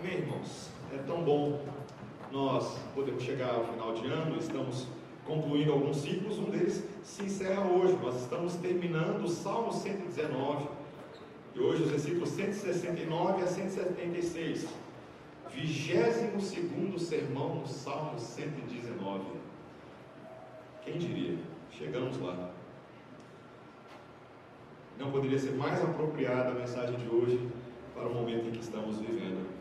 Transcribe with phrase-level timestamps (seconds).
[0.00, 0.70] Amém, irmãos?
[0.94, 1.62] É tão bom
[2.32, 4.86] nós podemos chegar ao final de ano, estamos
[5.26, 7.98] concluindo alguns ciclos, um deles se encerra hoje.
[8.02, 10.68] Nós estamos terminando o Salmo 119,
[11.54, 14.68] e hoje os versículos 169 a 176.
[15.50, 19.22] 22 sermão no Salmo 119.
[20.82, 21.36] Quem diria?
[21.72, 22.52] Chegamos lá.
[24.98, 27.50] Não poderia ser mais apropriada a mensagem de hoje
[27.94, 29.59] para o momento em que estamos vivendo.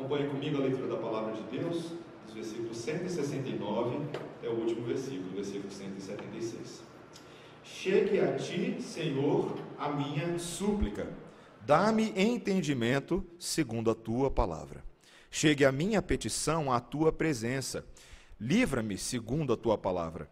[0.00, 1.92] Acompanhe comigo a leitura da palavra de Deus,
[2.24, 3.98] dos versículos 169
[4.38, 6.82] até o último versículo, versículo 176.
[7.62, 11.06] Chegue a ti, Senhor, a minha súplica.
[11.66, 14.82] Dá-me entendimento segundo a tua palavra.
[15.30, 17.84] Chegue a minha petição à tua presença.
[18.40, 20.30] Livra-me segundo a tua palavra.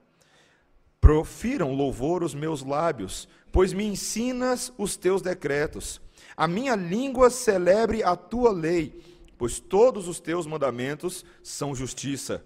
[0.99, 6.01] Profiram louvor os meus lábios, pois me ensinas os teus decretos.
[6.35, 12.45] A minha língua celebre a tua lei, pois todos os teus mandamentos são justiça.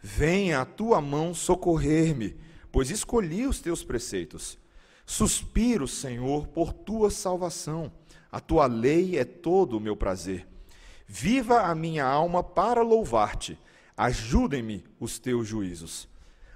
[0.00, 2.36] Venha a tua mão socorrer-me,
[2.72, 4.58] pois escolhi os teus preceitos.
[5.06, 7.92] Suspiro, Senhor, por tua salvação.
[8.30, 10.48] A tua lei é todo o meu prazer.
[11.06, 13.58] Viva a minha alma para louvar-te.
[13.96, 16.08] Ajudem-me os teus juízos.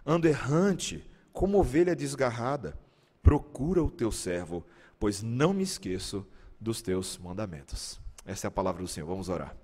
[0.04, 2.76] Ando errante, como ovelha desgarrada.
[3.22, 4.64] Procura o teu servo,
[4.98, 6.26] pois não me esqueço
[6.60, 8.00] dos teus mandamentos.
[8.24, 9.06] Essa é a palavra do Senhor.
[9.06, 9.54] Vamos orar.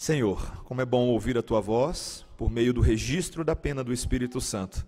[0.00, 3.92] Senhor, como é bom ouvir a tua voz por meio do registro da pena do
[3.92, 4.86] Espírito Santo.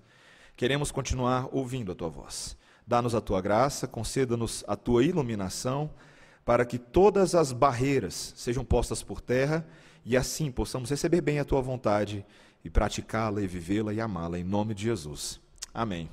[0.56, 2.56] Queremos continuar ouvindo a tua voz.
[2.86, 5.90] Dá-nos a tua graça, conceda-nos a tua iluminação,
[6.46, 9.68] para que todas as barreiras sejam postas por terra
[10.02, 12.24] e assim possamos receber bem a tua vontade
[12.64, 15.38] e praticá-la e vivê-la e amá-la em nome de Jesus.
[15.74, 16.08] Amém.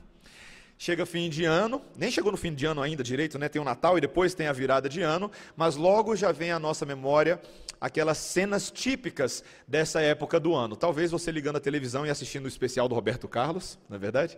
[0.82, 3.50] Chega fim de ano, nem chegou no fim de ano ainda direito, né?
[3.50, 6.58] Tem o Natal e depois tem a virada de ano, mas logo já vem à
[6.58, 7.38] nossa memória
[7.82, 10.78] aquelas cenas típicas dessa época do ano.
[10.78, 14.38] Talvez você ligando a televisão e assistindo o especial do Roberto Carlos, não é verdade?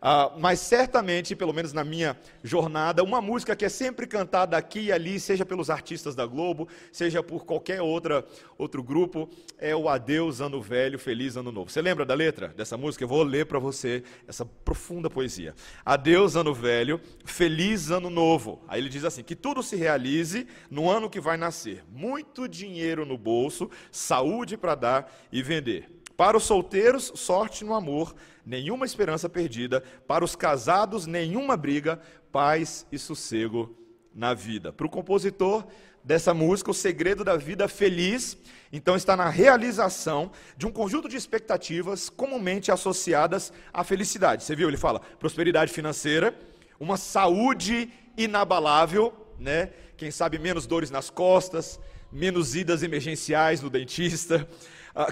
[0.00, 4.84] Uh, mas certamente, pelo menos na minha jornada, uma música que é sempre cantada aqui
[4.84, 8.24] e ali, seja pelos artistas da Globo, seja por qualquer outra,
[8.56, 9.28] outro grupo,
[9.58, 11.70] é o Adeus Ano Velho, Feliz Ano Novo.
[11.70, 13.04] Você lembra da letra dessa música?
[13.04, 15.54] Eu vou ler para você essa profunda poesia.
[15.84, 18.64] Adeus Ano Velho, Feliz Ano Novo.
[18.68, 21.84] Aí ele diz assim: que tudo se realize no ano que vai nascer.
[21.92, 25.99] Muito dinheiro no bolso, saúde para dar e vender.
[26.20, 28.14] Para os solteiros, sorte no amor,
[28.44, 29.82] nenhuma esperança perdida.
[30.06, 31.98] Para os casados, nenhuma briga,
[32.30, 33.74] paz e sossego
[34.14, 34.70] na vida.
[34.70, 35.66] Para o compositor
[36.04, 38.36] dessa música, o segredo da vida feliz,
[38.70, 44.44] então está na realização de um conjunto de expectativas comumente associadas à felicidade.
[44.44, 44.68] Você viu?
[44.68, 46.38] Ele fala prosperidade financeira,
[46.78, 49.70] uma saúde inabalável, né?
[49.96, 51.80] Quem sabe menos dores nas costas,
[52.12, 54.46] menos idas emergenciais no dentista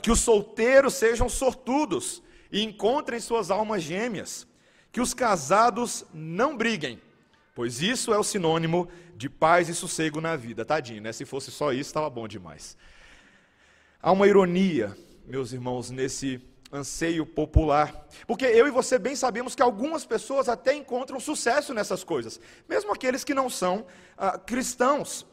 [0.03, 4.47] que os solteiros sejam sortudos e encontrem suas almas gêmeas,
[4.91, 7.01] que os casados não briguem,
[7.55, 10.65] pois isso é o sinônimo de paz e sossego na vida.
[10.65, 11.13] Tadinho, né?
[11.13, 12.77] Se fosse só isso, estava bom demais.
[14.01, 14.97] Há uma ironia,
[15.27, 16.41] meus irmãos, nesse
[16.73, 18.07] anseio popular.
[18.27, 22.93] Porque eu e você bem sabemos que algumas pessoas até encontram sucesso nessas coisas, mesmo
[22.93, 25.27] aqueles que não são ah, cristãos.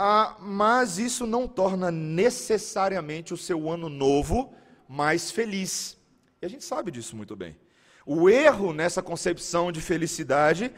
[0.00, 4.54] Ah, mas isso não torna necessariamente o seu ano novo
[4.88, 5.98] mais feliz.
[6.40, 7.58] E a gente sabe disso muito bem.
[8.06, 10.72] O erro nessa concepção de felicidade,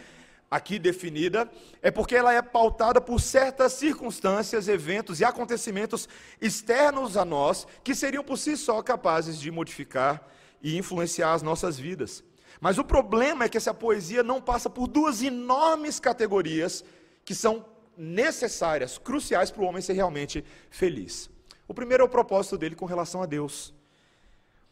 [0.50, 1.50] aqui definida,
[1.82, 6.08] é porque ela é pautada por certas circunstâncias, eventos e acontecimentos
[6.40, 10.26] externos a nós, que seriam por si só capazes de modificar
[10.62, 12.24] e influenciar as nossas vidas.
[12.58, 16.82] Mas o problema é que essa poesia não passa por duas enormes categorias
[17.22, 17.66] que são
[18.00, 21.28] necessárias, cruciais para o homem ser realmente feliz.
[21.68, 23.74] O primeiro é o propósito dele com relação a Deus.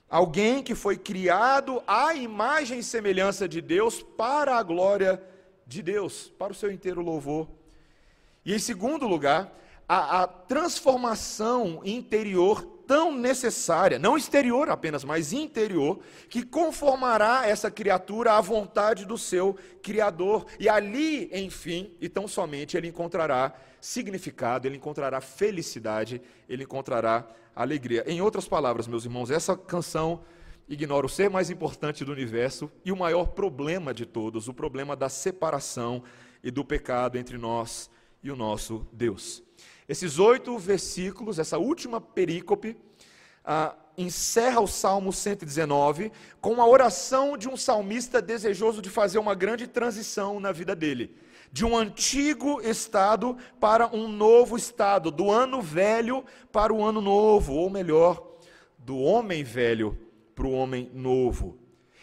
[0.08, 5.22] Alguém que foi criado à imagem e semelhança de Deus para a glória
[5.66, 7.46] de Deus, para o seu inteiro louvor.
[8.44, 9.52] E em segundo lugar,
[9.86, 16.00] a, a transformação interior tão necessária, não exterior apenas, mas interior,
[16.30, 20.46] que conformará essa criatura à vontade do seu Criador.
[20.58, 28.02] E ali, enfim, e tão somente, ele encontrará significado, ele encontrará felicidade, ele encontrará alegria.
[28.06, 30.22] Em outras palavras, meus irmãos, essa canção
[30.66, 34.96] ignora o ser mais importante do universo e o maior problema de todos, o problema
[34.96, 36.02] da separação
[36.42, 37.90] e do pecado entre nós
[38.22, 39.42] e o nosso Deus.
[39.88, 42.76] Esses oito versículos, essa última perícope,
[43.42, 49.34] ah, encerra o Salmo 119 com a oração de um salmista desejoso de fazer uma
[49.34, 51.16] grande transição na vida dele.
[51.50, 57.54] De um antigo estado para um novo estado, do ano velho para o ano novo,
[57.54, 58.22] ou melhor,
[58.78, 59.98] do homem velho
[60.34, 61.58] para o homem novo.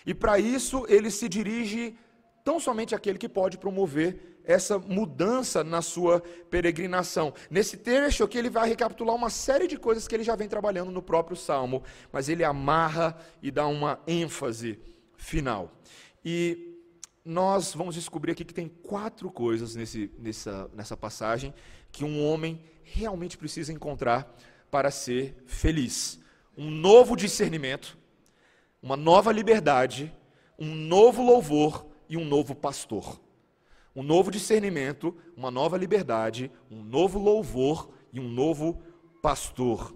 [0.05, 1.95] E para isso ele se dirige
[2.43, 7.33] tão somente àquele que pode promover essa mudança na sua peregrinação.
[7.49, 10.91] Nesse trecho aqui, ele vai recapitular uma série de coisas que ele já vem trabalhando
[10.91, 14.79] no próprio Salmo, mas ele amarra e dá uma ênfase
[15.17, 15.71] final.
[16.23, 16.75] E
[17.23, 21.53] nós vamos descobrir aqui que tem quatro coisas nesse, nessa, nessa passagem
[21.91, 24.35] que um homem realmente precisa encontrar
[24.69, 26.19] para ser feliz:
[26.57, 27.97] um novo discernimento,
[28.81, 30.13] uma nova liberdade,
[30.57, 33.24] um novo louvor e um novo pastor
[33.95, 38.81] um novo discernimento, uma nova liberdade, um novo louvor e um novo
[39.21, 39.95] pastor.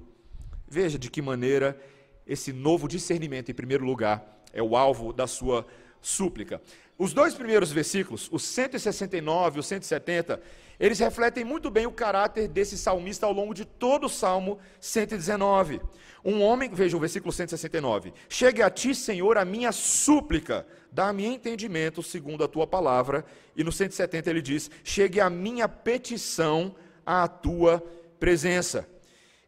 [0.68, 1.80] Veja de que maneira
[2.26, 5.66] esse novo discernimento, em primeiro lugar, é o alvo da sua
[6.02, 6.62] súplica.
[6.98, 10.42] Os dois primeiros versículos, os 169 e o 170,
[10.80, 15.82] eles refletem muito bem o caráter desse salmista ao longo de todo o Salmo 119.
[16.24, 22.04] Um homem, veja o versículo 169: Chegue a ti, Senhor, a minha súplica, dá-me entendimento
[22.04, 23.26] segundo a tua palavra.
[23.56, 26.76] E no 170 ele diz: Chegue a minha petição
[27.06, 27.84] à tua
[28.20, 28.88] presença.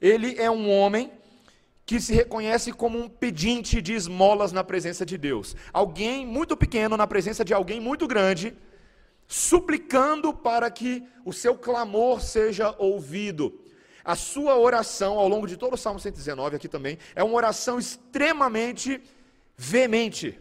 [0.01, 1.11] Ele é um homem
[1.85, 5.55] que se reconhece como um pedinte de esmolas na presença de Deus.
[5.73, 8.55] Alguém muito pequeno na presença de alguém muito grande,
[9.27, 13.59] suplicando para que o seu clamor seja ouvido.
[14.03, 17.77] A sua oração, ao longo de todo o Salmo 119, aqui também, é uma oração
[17.77, 19.01] extremamente
[19.55, 20.39] veemente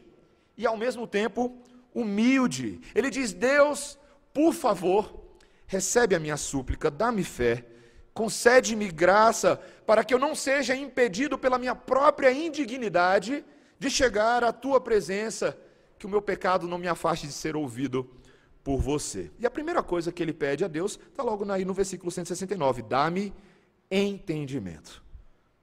[0.57, 1.59] e, ao mesmo tempo,
[1.95, 2.81] humilde.
[2.95, 3.99] Ele diz: Deus,
[4.33, 5.15] por favor,
[5.67, 7.65] recebe a minha súplica, dá-me fé,
[8.13, 13.45] concede-me graça, para que eu não seja impedido pela minha própria indignidade
[13.79, 15.57] de chegar à tua presença,
[15.99, 18.09] que o meu pecado não me afaste de ser ouvido
[18.63, 19.31] por você.
[19.39, 22.83] E a primeira coisa que ele pede a Deus está logo aí no versículo 169:
[22.83, 23.33] dá-me
[23.91, 25.03] entendimento.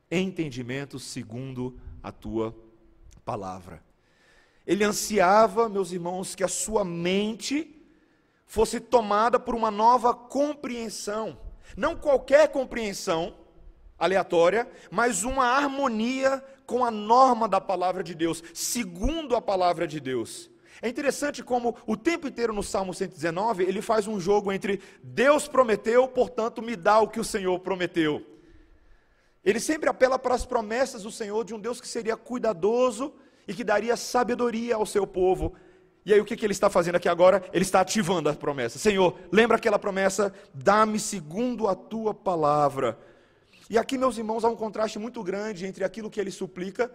[0.10, 2.56] Entendimento segundo a tua
[3.24, 3.84] palavra.
[4.66, 7.74] Ele ansiava, meus irmãos, que a sua mente
[8.46, 11.38] fosse tomada por uma nova compreensão.
[11.76, 13.36] Não qualquer compreensão
[13.98, 20.00] aleatória, mas uma harmonia com a norma da palavra de Deus, segundo a palavra de
[20.00, 20.50] Deus.
[20.82, 25.48] É interessante como o tempo inteiro no Salmo 119 ele faz um jogo entre Deus
[25.48, 28.24] prometeu, portanto me dá o que o Senhor prometeu.
[29.44, 33.14] Ele sempre apela para as promessas do Senhor de um Deus que seria cuidadoso
[33.48, 35.56] e que daria sabedoria ao seu povo.
[36.08, 37.44] E aí o que, que ele está fazendo aqui agora?
[37.52, 38.80] Ele está ativando a promessa.
[38.80, 40.34] Senhor, lembra aquela promessa?
[40.54, 42.98] Dá-me segundo a tua palavra.
[43.70, 46.90] E aqui, meus irmãos, há um contraste muito grande entre aquilo que ele suplica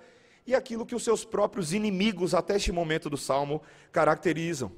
[0.46, 3.60] e aquilo que os seus próprios inimigos, até este momento do salmo,
[3.92, 4.72] caracterizam.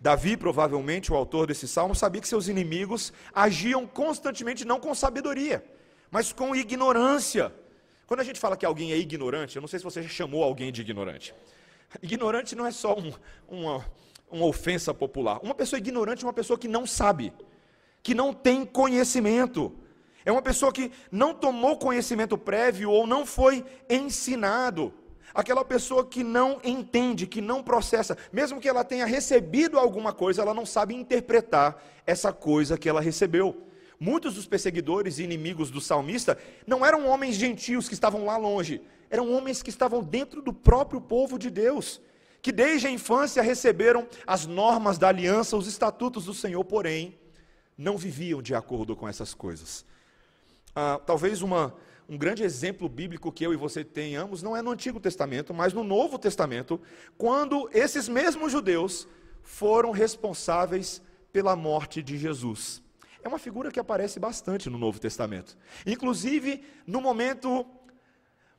[0.00, 5.62] Davi, provavelmente, o autor desse salmo, sabia que seus inimigos agiam constantemente não com sabedoria,
[6.10, 7.52] mas com ignorância.
[8.06, 10.42] Quando a gente fala que alguém é ignorante, eu não sei se você já chamou
[10.42, 11.34] alguém de ignorante.
[12.02, 13.12] Ignorante não é só um,
[13.48, 13.84] uma,
[14.30, 15.40] uma ofensa popular.
[15.42, 17.32] Uma pessoa ignorante é uma pessoa que não sabe,
[18.02, 19.72] que não tem conhecimento.
[20.24, 24.92] É uma pessoa que não tomou conhecimento prévio ou não foi ensinado.
[25.34, 30.42] Aquela pessoa que não entende, que não processa, mesmo que ela tenha recebido alguma coisa,
[30.42, 33.66] ela não sabe interpretar essa coisa que ela recebeu.
[33.98, 38.80] Muitos dos perseguidores e inimigos do salmista não eram homens gentios que estavam lá longe,
[39.08, 42.00] eram homens que estavam dentro do próprio povo de Deus,
[42.42, 47.18] que desde a infância receberam as normas da aliança, os estatutos do Senhor, porém,
[47.76, 49.84] não viviam de acordo com essas coisas.
[50.74, 51.74] Ah, talvez uma
[52.08, 55.72] um grande exemplo bíblico que eu e você tenhamos não é no Antigo Testamento, mas
[55.72, 56.78] no Novo Testamento,
[57.16, 59.08] quando esses mesmos judeus
[59.42, 61.00] foram responsáveis
[61.32, 62.82] pela morte de Jesus.
[63.24, 65.56] É uma figura que aparece bastante no Novo Testamento.
[65.86, 67.66] Inclusive, no momento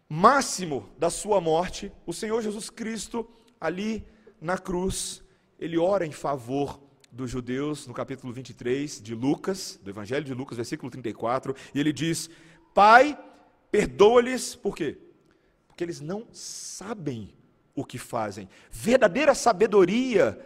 [0.10, 3.27] máximo da sua morte, o Senhor Jesus Cristo,
[3.62, 4.05] ali
[4.41, 5.24] na cruz,
[5.60, 6.81] ele ora em favor
[7.12, 11.93] dos judeus, no capítulo 23 de Lucas, do Evangelho de Lucas, versículo 34, e ele
[11.93, 12.29] diz:
[12.74, 13.17] Pai,
[13.75, 14.98] Perdoa-lhes, por quê?
[15.67, 17.36] Porque eles não sabem
[17.75, 18.48] o que fazem.
[18.72, 20.39] Verdadeira sabedoria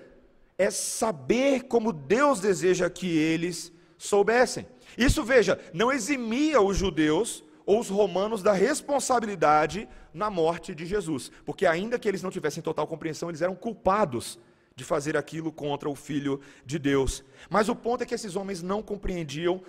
[0.57, 4.65] é saber como Deus deseja que eles soubessem.
[4.98, 11.32] Isso, veja, não eximia os judeus ou os romanos da responsabilidade na morte de Jesus,
[11.46, 14.39] porque ainda que eles não tivessem total compreensão, eles eram culpados
[14.75, 17.24] de fazer aquilo contra o Filho de Deus.
[17.50, 19.62] Mas o ponto é que esses homens não compreendiam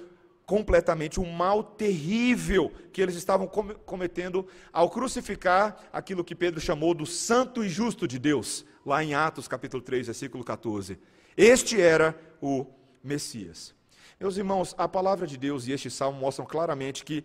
[0.46, 7.04] completamente o mal terrível que eles estavam cometendo ao crucificar aquilo que Pedro chamou do
[7.04, 10.98] santo e justo de Deus, lá em Atos capítulo 3, versículo 14.
[11.36, 12.66] Este era o
[13.02, 13.74] Messias.
[14.20, 17.24] Meus irmãos, a palavra de Deus e este salmo mostram claramente que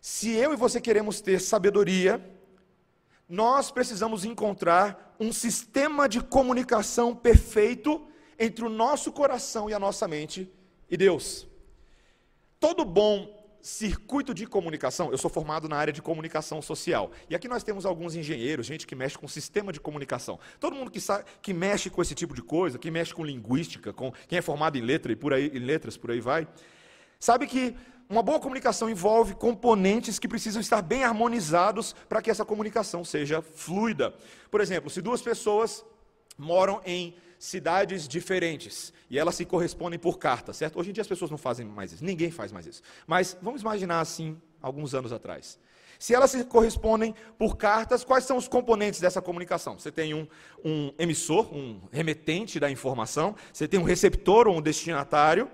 [0.00, 2.24] se eu e você queremos ter sabedoria,
[3.28, 8.06] nós precisamos encontrar um sistema de comunicação perfeito
[8.38, 10.48] entre o nosso coração e a nossa mente
[10.88, 11.48] e Deus.
[12.60, 17.10] Todo bom circuito de comunicação, eu sou formado na área de comunicação social.
[17.28, 20.38] E aqui nós temos alguns engenheiros, gente que mexe com sistema de comunicação.
[20.58, 23.92] Todo mundo que, sabe, que mexe com esse tipo de coisa, que mexe com linguística,
[23.92, 26.48] com quem é formado em letra e por aí, em letras, por aí vai,
[27.18, 27.74] sabe que
[28.08, 33.40] uma boa comunicação envolve componentes que precisam estar bem harmonizados para que essa comunicação seja
[33.40, 34.12] fluida.
[34.50, 35.84] Por exemplo, se duas pessoas
[36.36, 40.78] moram em cidades diferentes e elas se correspondem por carta, certo?
[40.78, 42.82] Hoje em dia as pessoas não fazem mais isso, ninguém faz mais isso.
[43.06, 45.58] Mas vamos imaginar assim, alguns anos atrás.
[45.98, 49.78] Se elas se correspondem por cartas, quais são os componentes dessa comunicação?
[49.78, 50.26] Você tem um,
[50.62, 55.50] um emissor, um remetente da informação, você tem um receptor ou um destinatário,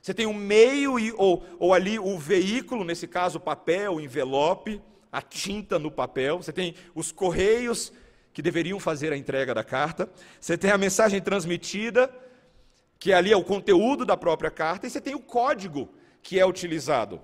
[0.00, 4.00] você tem um meio e, ou, ou ali o veículo, nesse caso o papel, o
[4.00, 4.80] envelope,
[5.10, 7.92] a tinta no papel, você tem os correios
[8.32, 10.08] que deveriam fazer a entrega da carta,
[10.40, 12.10] você tem a mensagem transmitida,
[12.98, 15.88] que ali é o conteúdo da própria carta, e você tem o código
[16.22, 17.20] que é utilizado.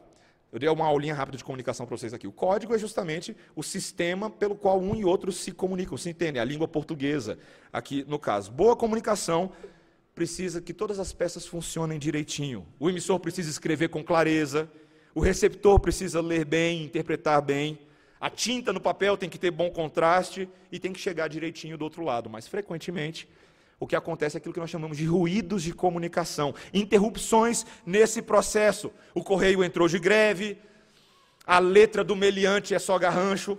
[0.53, 2.27] Eu dei uma aulinha rápida de comunicação para vocês aqui.
[2.27, 6.41] O código é justamente o sistema pelo qual um e outro se comunicam, se entendem,
[6.41, 7.39] a língua portuguesa,
[7.73, 8.51] aqui no caso.
[8.53, 9.53] Boa comunicação
[10.15, 12.67] precisa que todas as peças funcionem direitinho.
[12.81, 14.71] O emissor precisa escrever com clareza,
[15.15, 17.79] o receptor precisa ler bem, interpretar bem,
[18.21, 21.85] a tinta no papel tem que ter bom contraste e tem que chegar direitinho do
[21.85, 22.31] outro lado.
[22.31, 23.29] Mas, frequentemente,
[23.79, 28.91] o que acontece é aquilo que nós chamamos de ruídos de comunicação, interrupções nesse processo.
[29.15, 30.59] O correio entrou de greve,
[31.47, 33.59] a letra do meliante é só garrancho,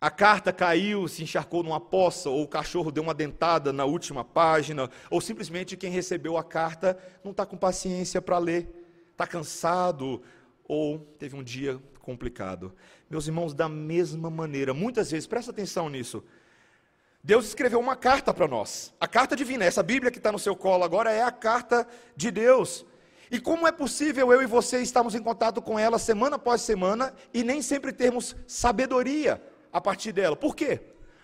[0.00, 4.22] a carta caiu, se encharcou numa poça, ou o cachorro deu uma dentada na última
[4.22, 8.68] página, ou simplesmente quem recebeu a carta não está com paciência para ler,
[9.12, 10.22] está cansado,
[10.68, 12.74] ou teve um dia complicado.
[13.08, 16.22] Meus irmãos, da mesma maneira, muitas vezes, presta atenção nisso.
[17.22, 18.92] Deus escreveu uma carta para nós.
[19.00, 22.30] A carta divina, essa Bíblia que está no seu colo agora é a carta de
[22.30, 22.84] Deus.
[23.30, 27.14] E como é possível eu e você estarmos em contato com ela semana após semana
[27.32, 29.42] e nem sempre termos sabedoria
[29.72, 30.36] a partir dela?
[30.36, 30.82] Por quê?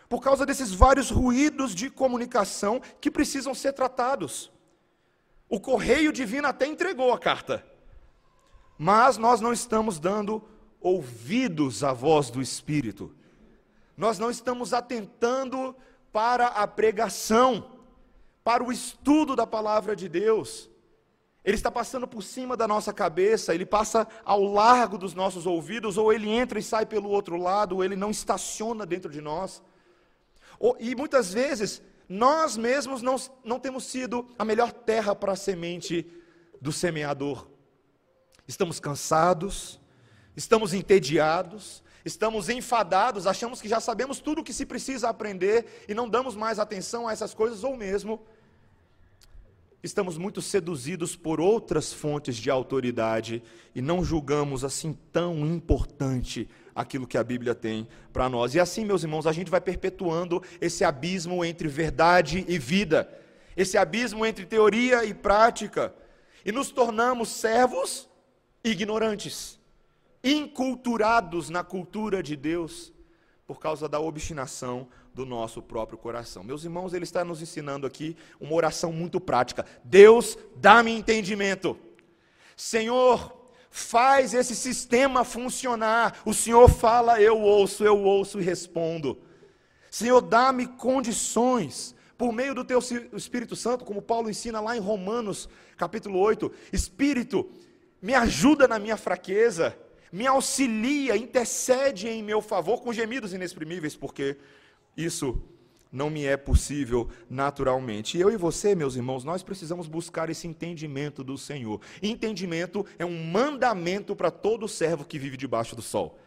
[0.09, 4.51] Por causa desses vários ruídos de comunicação que precisam ser tratados.
[5.47, 7.63] O correio divino até entregou a carta,
[8.79, 10.43] mas nós não estamos dando
[10.81, 13.15] ouvidos à voz do Espírito.
[13.97, 15.77] Nós não estamos atentando
[16.13, 17.79] para a pregação,
[18.43, 20.71] para o estudo da palavra de Deus.
[21.45, 25.97] Ele está passando por cima da nossa cabeça, ele passa ao largo dos nossos ouvidos,
[25.97, 29.63] ou ele entra e sai pelo outro lado, ou ele não estaciona dentro de nós.
[30.79, 36.07] E muitas vezes, nós mesmos não, não temos sido a melhor terra para a semente
[36.61, 37.47] do semeador.
[38.47, 39.81] Estamos cansados,
[40.37, 45.95] estamos entediados, estamos enfadados, achamos que já sabemos tudo o que se precisa aprender e
[45.95, 48.21] não damos mais atenção a essas coisas, ou mesmo
[49.83, 53.43] estamos muito seduzidos por outras fontes de autoridade
[53.75, 58.55] e não julgamos assim tão importante aquilo que a Bíblia tem para nós.
[58.55, 63.09] E assim, meus irmãos, a gente vai perpetuando esse abismo entre verdade e vida,
[63.57, 65.95] esse abismo entre teoria e prática,
[66.45, 68.09] e nos tornamos servos
[68.63, 69.60] ignorantes
[70.23, 72.93] inculturados na cultura de Deus
[73.47, 76.45] por causa da obstinação do nosso próprio coração.
[76.45, 79.67] Meus irmãos, ele está nos ensinando aqui uma oração muito prática.
[79.83, 81.77] Deus, dá-me entendimento.
[82.57, 83.37] Senhor,
[83.71, 86.21] faz esse sistema funcionar.
[86.25, 89.19] O Senhor fala, eu ouço, eu ouço e respondo.
[89.91, 92.79] Senhor, dá-me condições por meio do teu
[93.15, 97.51] Espírito Santo, como Paulo ensina lá em Romanos, capítulo 8, Espírito,
[98.01, 99.77] me ajuda na minha fraqueza
[100.13, 104.37] me auxilia, intercede em meu favor com gemidos inexprimíveis, porque
[104.97, 105.41] isso
[105.93, 108.19] não me é possível naturalmente.
[108.19, 111.81] Eu e você, meus irmãos, nós precisamos buscar esse entendimento do Senhor.
[112.03, 116.19] Entendimento é um mandamento para todo servo que vive debaixo do sol.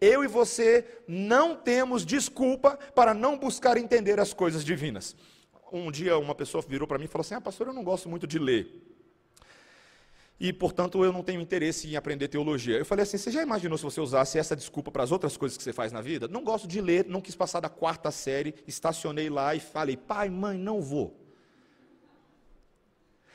[0.00, 5.14] Eu e você não temos desculpa para não buscar entender as coisas divinas.
[5.72, 8.08] Um dia uma pessoa virou para mim e falou assim: Ah, pastor, eu não gosto
[8.08, 8.93] muito de ler
[10.38, 12.76] e, portanto, eu não tenho interesse em aprender teologia.
[12.76, 15.56] Eu falei assim: você já imaginou se você usasse essa desculpa para as outras coisas
[15.56, 16.28] que você faz na vida?
[16.28, 20.28] Não gosto de ler, não quis passar da quarta série, estacionei lá e falei: pai,
[20.28, 21.20] mãe, não vou.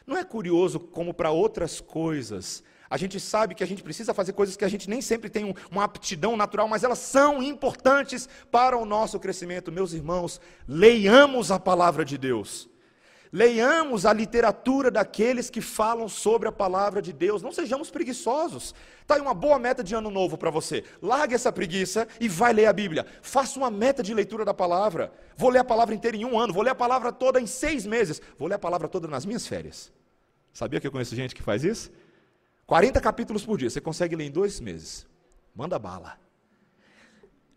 [0.05, 4.33] Não é curioso como para outras coisas a gente sabe que a gente precisa fazer
[4.33, 8.75] coisas que a gente nem sempre tem uma aptidão natural, mas elas são importantes para
[8.75, 9.71] o nosso crescimento.
[9.71, 12.68] Meus irmãos, leiamos a palavra de Deus.
[13.31, 17.43] Leiamos a literatura daqueles que falam sobre a palavra de Deus.
[17.43, 18.73] Não sejamos preguiçosos.
[19.01, 20.83] Está aí uma boa meta de ano novo para você.
[20.99, 23.05] Largue essa preguiça e vai ler a Bíblia.
[23.21, 25.11] Faça uma meta de leitura da palavra.
[25.37, 26.53] Vou ler a palavra inteira em um ano.
[26.53, 28.19] Vou ler a palavra toda em seis meses.
[28.37, 29.91] Vou ler a palavra toda nas minhas férias.
[30.51, 31.91] Sabia que eu conheço gente que faz isso?
[32.65, 35.05] 40 capítulos por dia, você consegue ler em dois meses.
[35.55, 36.17] Manda bala.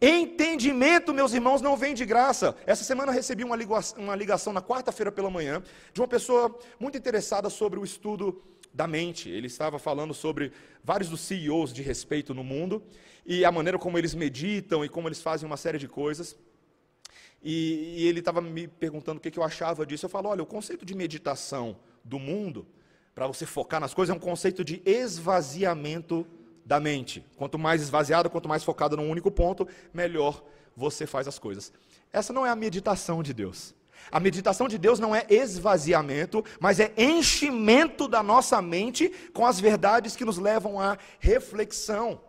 [0.04, 2.56] Entendimento, meus irmãos, não vem de graça.
[2.66, 5.62] Essa semana recebi uma ligação, uma ligação na quarta-feira pela manhã
[5.94, 8.42] de uma pessoa muito interessada sobre o estudo
[8.74, 9.30] da mente.
[9.30, 10.50] Ele estava falando sobre
[10.82, 12.82] vários dos CEOs de respeito no mundo
[13.24, 16.36] e a maneira como eles meditam e como eles fazem uma série de coisas.
[17.40, 20.06] E, e ele estava me perguntando o que, que eu achava disso.
[20.06, 22.66] Eu falo: olha, o conceito de meditação do mundo
[23.14, 26.26] para você focar nas coisas, é um conceito de esvaziamento
[26.64, 27.24] da mente.
[27.36, 30.42] Quanto mais esvaziado, quanto mais focado num único ponto, melhor
[30.76, 31.72] você faz as coisas.
[32.12, 33.74] Essa não é a meditação de Deus.
[34.10, 39.60] A meditação de Deus não é esvaziamento, mas é enchimento da nossa mente com as
[39.60, 42.20] verdades que nos levam à reflexão.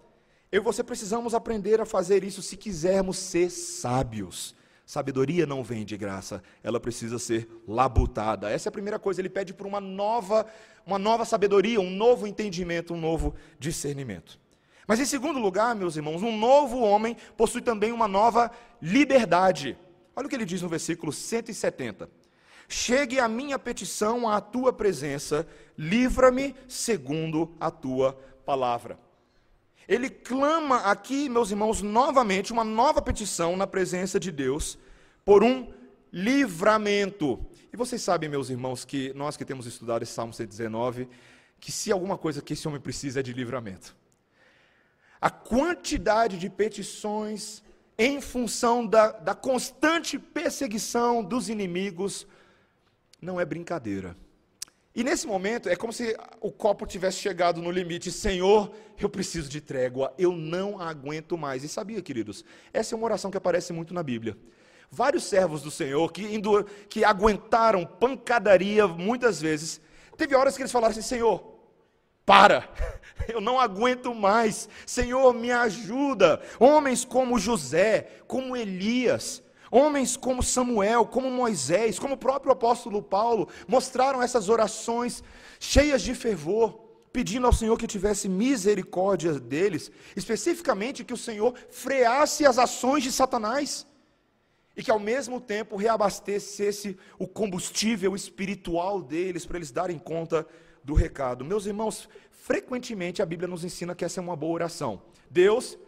[0.51, 4.55] Eu e você precisamos aprender a fazer isso se quisermos ser sábios.
[4.85, 8.49] Sabedoria não vem de graça, ela precisa ser labutada.
[8.49, 10.45] Essa é a primeira coisa, ele pede por uma nova,
[10.85, 14.39] uma nova sabedoria, um novo entendimento, um novo discernimento.
[14.85, 19.77] Mas em segundo lugar, meus irmãos, um novo homem possui também uma nova liberdade.
[20.15, 22.09] Olha o que ele diz no versículo 170.
[22.67, 25.47] Chegue a minha petição à tua presença,
[25.77, 28.13] livra-me segundo a tua
[28.45, 28.99] palavra.
[29.87, 34.77] Ele clama aqui, meus irmãos, novamente, uma nova petição na presença de Deus
[35.25, 35.71] por um
[36.11, 37.45] livramento.
[37.71, 41.07] E vocês sabem, meus irmãos, que nós que temos estudado esse Salmo 119,
[41.59, 43.95] que se alguma coisa que esse homem precisa é de livramento.
[45.19, 47.63] A quantidade de petições
[47.97, 52.27] em função da, da constante perseguição dos inimigos
[53.21, 54.17] não é brincadeira.
[54.95, 58.11] E nesse momento é como se o copo tivesse chegado no limite.
[58.11, 61.63] Senhor, eu preciso de trégua, eu não aguento mais.
[61.63, 64.37] E sabia, queridos, essa é uma oração que aparece muito na Bíblia.
[64.91, 66.39] Vários servos do Senhor que,
[66.87, 69.81] que aguentaram pancadaria muitas vezes,
[70.15, 71.53] teve horas que eles falaram assim: Senhor,
[72.23, 72.69] para,
[73.27, 74.69] eu não aguento mais.
[74.85, 76.41] Senhor, me ajuda.
[76.59, 79.42] Homens como José, como Elias,
[79.75, 85.23] Homens como Samuel, como Moisés, como o próprio apóstolo Paulo, mostraram essas orações
[85.59, 86.79] cheias de fervor,
[87.11, 93.11] pedindo ao Senhor que tivesse misericórdia deles, especificamente que o Senhor freasse as ações de
[93.11, 93.87] Satanás
[94.77, 100.45] e que ao mesmo tempo reabastecesse o combustível espiritual deles para eles darem conta
[100.83, 101.43] do recado.
[101.43, 105.01] Meus irmãos, frequentemente a Bíblia nos ensina que essa é uma boa oração.
[105.31, 105.79] Deus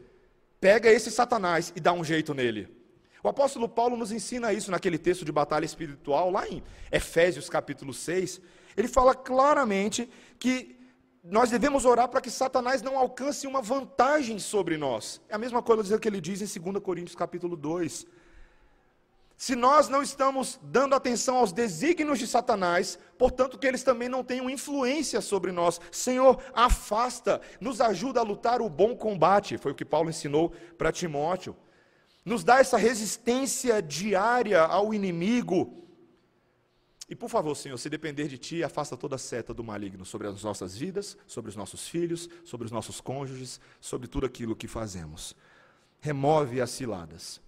[0.60, 2.84] pega esse Satanás e dá um jeito nele.
[3.26, 6.62] O apóstolo Paulo nos ensina isso naquele texto de batalha espiritual, lá em
[6.92, 8.40] Efésios capítulo 6.
[8.78, 10.08] Ele fala claramente
[10.38, 10.78] que
[11.24, 15.20] nós devemos orar para que Satanás não alcance uma vantagem sobre nós.
[15.28, 18.06] É a mesma coisa que ele diz em 2 Coríntios capítulo 2.
[19.36, 24.24] Se nós não estamos dando atenção aos desígnios de Satanás, portanto que eles também não
[24.24, 25.82] tenham influência sobre nós.
[25.90, 29.58] Senhor, afasta, nos ajuda a lutar o bom combate.
[29.58, 31.56] Foi o que Paulo ensinou para Timóteo
[32.26, 35.86] nos dá essa resistência diária ao inimigo.
[37.08, 40.44] E por favor, Senhor, se depender de Ti, afasta toda seta do maligno sobre as
[40.44, 45.36] nossas vidas, sobre os nossos filhos, sobre os nossos cônjuges, sobre tudo aquilo que fazemos.
[46.02, 47.40] Remove as ciladas.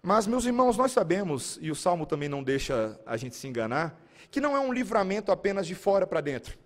[0.00, 4.00] Mas, meus irmãos, nós sabemos, e o Salmo também não deixa a gente se enganar,
[4.30, 6.56] que não é um livramento apenas de fora para dentro.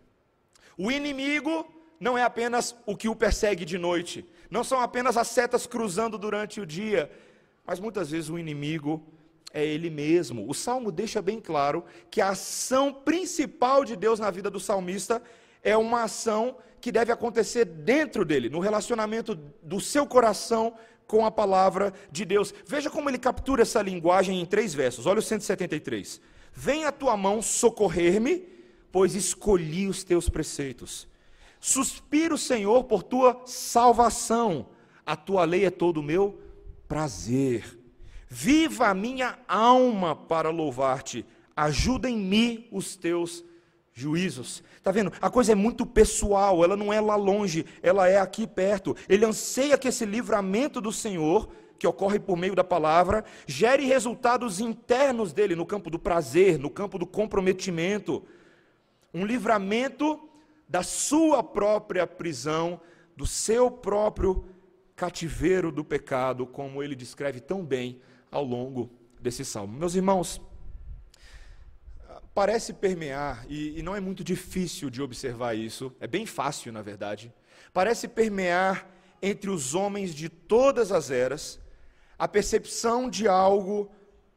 [0.77, 1.67] O inimigo
[1.99, 6.17] não é apenas o que o persegue de noite, não são apenas as setas cruzando
[6.17, 7.11] durante o dia,
[7.67, 9.03] mas muitas vezes o inimigo
[9.53, 10.49] é ele mesmo.
[10.49, 15.23] O salmo deixa bem claro que a ação principal de Deus na vida do salmista
[15.63, 20.75] é uma ação que deve acontecer dentro dele, no relacionamento do seu coração
[21.07, 22.55] com a palavra de Deus.
[22.67, 25.07] Veja como ele captura essa linguagem em três versos.
[25.07, 26.21] Olha o 173.
[26.53, 28.47] Vem a tua mão socorrer-me,
[28.93, 31.09] pois escolhi os teus preceitos.
[31.61, 34.67] Suspiro, Senhor, por tua salvação.
[35.05, 36.41] A tua lei é todo o meu
[36.87, 37.79] prazer.
[38.29, 41.25] Viva a minha alma para louvar-te.
[41.57, 43.45] Ajuda em mim os teus
[43.93, 44.63] juízos.
[44.77, 45.13] Está vendo?
[45.21, 48.95] A coisa é muito pessoal, ela não é lá longe, ela é aqui perto.
[49.09, 54.61] Ele anseia que esse livramento do Senhor, que ocorre por meio da palavra, gere resultados
[54.61, 58.25] internos dele no campo do prazer, no campo do comprometimento.
[59.13, 60.28] um livramento
[60.69, 62.81] da sua própria prisão,
[63.17, 64.45] do seu próprio
[64.95, 68.01] cativeiro do pecado, como ele descreve tão bem
[68.31, 69.79] ao longo desse salmo.
[69.79, 70.41] Meus irmãos,
[72.35, 76.83] parece permear, e, e, não é muito difícil de observar isso, é bem fácil, na
[76.83, 77.33] verdade,
[77.73, 78.89] parece permear
[79.21, 81.59] entre os homens de todas as eras
[82.19, 83.91] a percepção de algo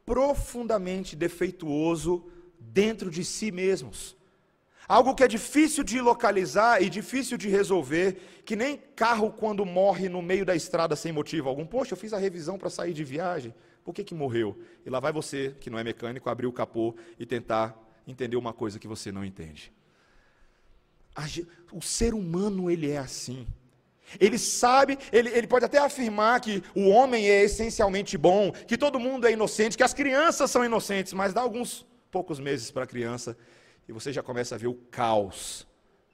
[0.04, 2.24] profundamente defeituoso
[2.58, 4.16] dentro de si mesmos.
[4.92, 10.06] Algo que é difícil de localizar e difícil de resolver, que nem carro quando morre
[10.06, 11.64] no meio da estrada sem motivo algum.
[11.64, 14.54] Poxa, eu fiz a revisão para sair de viagem, por que, que morreu?
[14.84, 17.74] E lá vai você, que não é mecânico, abrir o capô e tentar
[18.06, 19.72] entender uma coisa que você não entende.
[21.72, 23.46] O ser humano, ele é assim.
[24.20, 29.00] Ele sabe, ele, ele pode até afirmar que o homem é essencialmente bom, que todo
[29.00, 32.86] mundo é inocente, que as crianças são inocentes, mas dá alguns poucos meses para a
[32.86, 33.34] criança
[33.88, 35.66] e você já começa a ver o caos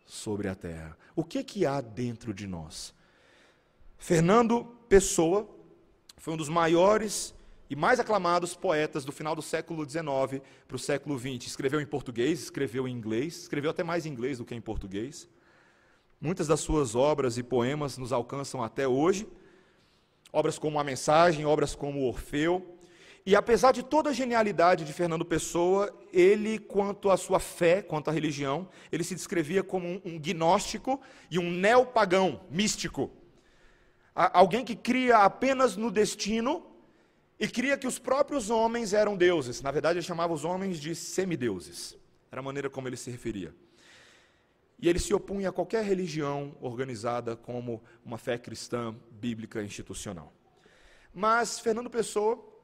[0.06, 0.96] sobre a terra.
[1.14, 2.94] O que que há dentro de nós?
[3.98, 5.48] Fernando Pessoa
[6.16, 7.34] foi um dos maiores
[7.70, 11.46] e mais aclamados poetas do final do século XIX para o século XX.
[11.46, 15.28] Escreveu em português, escreveu em inglês, escreveu até mais em inglês do que em português.
[16.20, 19.28] Muitas das suas obras e poemas nos alcançam até hoje.
[20.32, 22.77] Obras como A Mensagem, obras como Orfeu.
[23.28, 28.08] E apesar de toda a genialidade de Fernando Pessoa, ele, quanto à sua fé, quanto
[28.08, 30.98] à religião, ele se descrevia como um, gnóstico
[31.30, 33.10] e um neopagão, místico.
[34.14, 36.66] alguém que cria apenas no destino
[37.38, 39.60] e cria que os próprios homens eram deuses.
[39.60, 41.98] Na verdade, ele chamava os homens de semideuses.
[42.32, 43.54] Era a maneira como ele se referia.
[44.78, 50.32] E ele se opunha a qualquer religião organizada como uma fé cristã bíblica institucional.
[51.12, 52.56] Mas Fernando Pessoa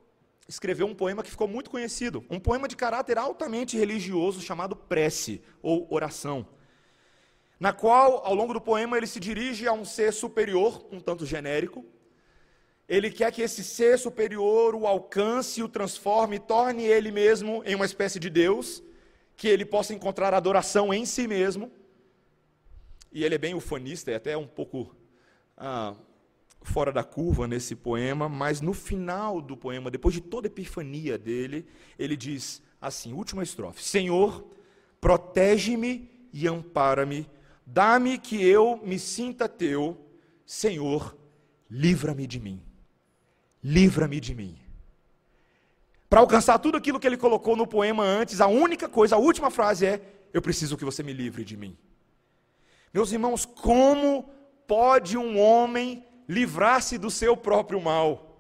[0.49, 5.43] escreveu um poema que ficou muito conhecido, um poema de caráter altamente religioso chamado Prece
[5.63, 6.47] ou Oração,
[7.59, 11.25] na qual, ao longo do poema, ele se dirige a um ser superior, um tanto
[11.25, 11.85] genérico,
[12.87, 17.87] ele quer que esse ser superior o alcance, o transforme, torne ele mesmo em uma
[17.87, 18.83] espécie de Deus,
[19.37, 21.73] que ele possa encontrar adoração em si mesmo.
[23.11, 24.95] E ele é bem ufanista, é até um pouco
[25.57, 25.95] ah,
[26.65, 31.17] fora da curva nesse poema, mas no final do poema, depois de toda a epifania
[31.17, 31.65] dele,
[31.97, 34.45] ele diz assim: última estrofe: Senhor,
[35.01, 37.31] protege-me e ampara-me,
[37.65, 39.97] dá-me que eu me sinta teu,
[40.45, 41.17] Senhor,
[41.71, 42.61] livra-me de mim
[43.65, 44.59] livra-me de mim.
[46.11, 49.51] Para alcançar tudo aquilo que ele colocou no poema antes, a única coisa, a última
[49.51, 50.01] frase é:
[50.33, 51.77] Eu preciso que você me livre de mim.
[52.93, 54.31] Meus irmãos, como
[54.67, 58.35] pode um homem livrar-se do seu próprio mal?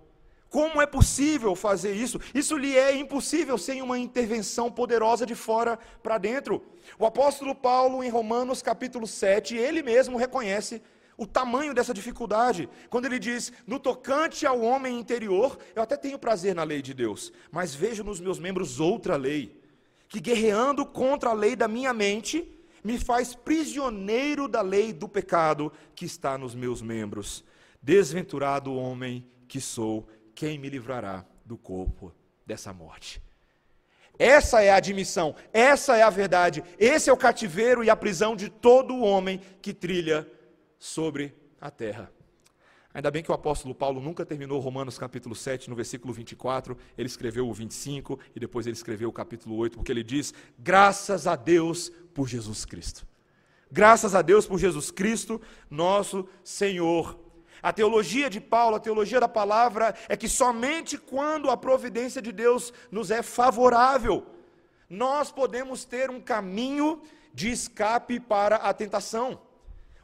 [0.49, 2.21] Como é possível fazer isso?
[2.33, 6.63] Isso lhe é impossível sem uma intervenção poderosa de fora para dentro.
[6.97, 10.81] O apóstolo Paulo, em Romanos capítulo 7, ele mesmo reconhece
[11.17, 12.69] o tamanho dessa dificuldade.
[12.89, 16.95] Quando ele diz, no tocante ao homem interior, eu até tenho prazer na lei de
[16.95, 19.61] Deus, mas vejo nos meus membros outra lei,
[20.09, 22.49] que guerreando contra a lei da minha mente,
[22.85, 27.43] me faz prisioneiro da lei do pecado que está nos meus membros.
[27.85, 32.15] Desventurado homem que sou, quem me livrará do corpo
[32.47, 33.23] dessa morte?
[34.19, 38.35] Essa é a admissão, essa é a verdade, esse é o cativeiro e a prisão
[38.35, 40.27] de todo homem que trilha
[40.79, 42.11] sobre a terra.
[42.95, 47.07] Ainda bem que o apóstolo Paulo nunca terminou Romanos capítulo 7, no versículo 24, ele
[47.07, 51.37] escreveu o 25 e depois ele escreveu o capítulo 8, porque ele diz: graças a
[51.37, 53.07] Deus por Jesus Cristo.
[53.71, 57.24] Graças a Deus por Jesus Cristo, nosso Senhor.
[57.65, 62.31] A teologia de Paulo, a teologia da palavra, é que somente quando a providência de
[62.31, 64.27] Deus nos é favorável,
[64.87, 67.01] nós podemos ter um caminho
[67.33, 69.41] de escape para a tentação.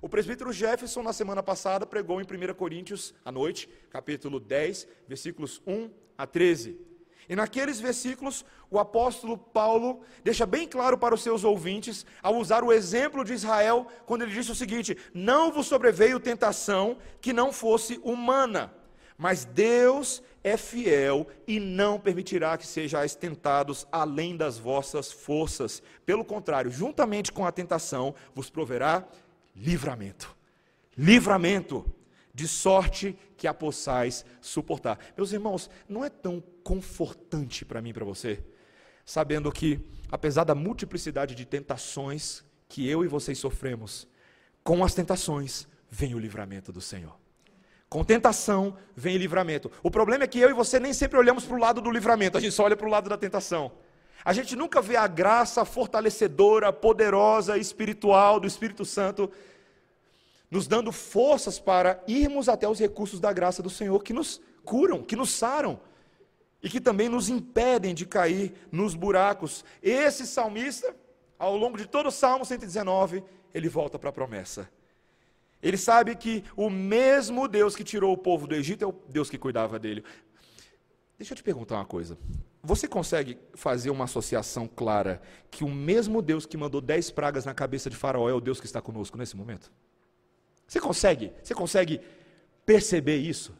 [0.00, 5.60] O presbítero Jefferson, na semana passada, pregou em 1 Coríntios, à noite, capítulo 10, versículos
[5.66, 6.89] 1 a 13.
[7.30, 12.64] E naqueles versículos, o apóstolo Paulo deixa bem claro para os seus ouvintes, ao usar
[12.64, 17.52] o exemplo de Israel, quando ele disse o seguinte: Não vos sobreveio tentação que não
[17.52, 18.74] fosse humana,
[19.16, 25.80] mas Deus é fiel e não permitirá que sejais tentados além das vossas forças.
[26.04, 29.06] Pelo contrário, juntamente com a tentação, vos proverá
[29.54, 30.36] livramento.
[30.98, 31.86] Livramento,
[32.40, 34.98] de sorte que a possais suportar.
[35.14, 38.42] Meus irmãos, não é tão confortante para mim e para você,
[39.04, 39.78] sabendo que,
[40.10, 44.08] apesar da multiplicidade de tentações que eu e vocês sofremos,
[44.64, 47.14] com as tentações vem o livramento do Senhor.
[47.90, 49.70] Com tentação vem livramento.
[49.82, 52.38] O problema é que eu e você nem sempre olhamos para o lado do livramento,
[52.38, 53.70] a gente só olha para o lado da tentação.
[54.24, 59.30] A gente nunca vê a graça fortalecedora, poderosa, espiritual do Espírito Santo
[60.50, 65.02] nos dando forças para irmos até os recursos da graça do Senhor que nos curam,
[65.02, 65.80] que nos saram
[66.62, 69.64] e que também nos impedem de cair nos buracos.
[69.82, 70.94] Esse salmista,
[71.38, 73.22] ao longo de todo o Salmo 119,
[73.54, 74.68] ele volta para a promessa.
[75.62, 79.30] Ele sabe que o mesmo Deus que tirou o povo do Egito é o Deus
[79.30, 80.02] que cuidava dele.
[81.18, 82.18] Deixa eu te perguntar uma coisa.
[82.62, 87.54] Você consegue fazer uma associação clara que o mesmo Deus que mandou dez pragas na
[87.54, 89.70] cabeça de Faraó é o Deus que está conosco nesse momento?
[90.70, 91.32] Você consegue?
[91.42, 92.00] Você consegue
[92.64, 93.52] perceber isso?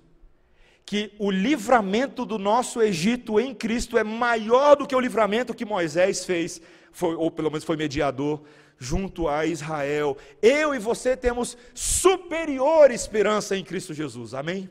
[0.86, 5.64] Que o livramento do nosso Egito em Cristo é maior do que o livramento que
[5.64, 8.42] Moisés fez, foi, ou pelo menos foi mediador,
[8.78, 10.16] junto a Israel.
[10.40, 14.32] Eu e você temos superior esperança em Cristo Jesus.
[14.32, 14.70] Amém?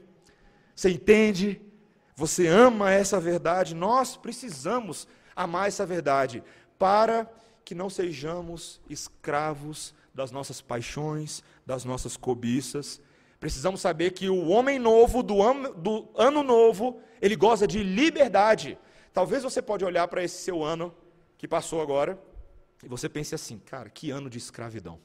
[0.74, 1.62] Você entende?
[2.16, 3.76] Você ama essa verdade?
[3.76, 6.42] Nós precisamos amar essa verdade
[6.78, 7.30] para
[7.66, 13.00] que não sejamos escravos das nossas paixões, das nossas cobiças.
[13.40, 18.76] Precisamos saber que o homem novo, do ano, do ano novo, ele goza de liberdade.
[19.14, 20.92] Talvez você pode olhar para esse seu ano
[21.38, 22.20] que passou agora
[22.84, 25.00] e você pense assim, cara, que ano de escravidão.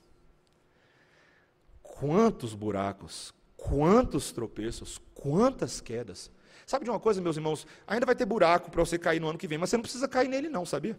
[1.82, 6.30] Quantos buracos, quantos tropeços, quantas quedas.
[6.64, 7.66] Sabe de uma coisa, meus irmãos?
[7.86, 10.08] Ainda vai ter buraco para você cair no ano que vem, mas você não precisa
[10.08, 10.98] cair nele não, sabia?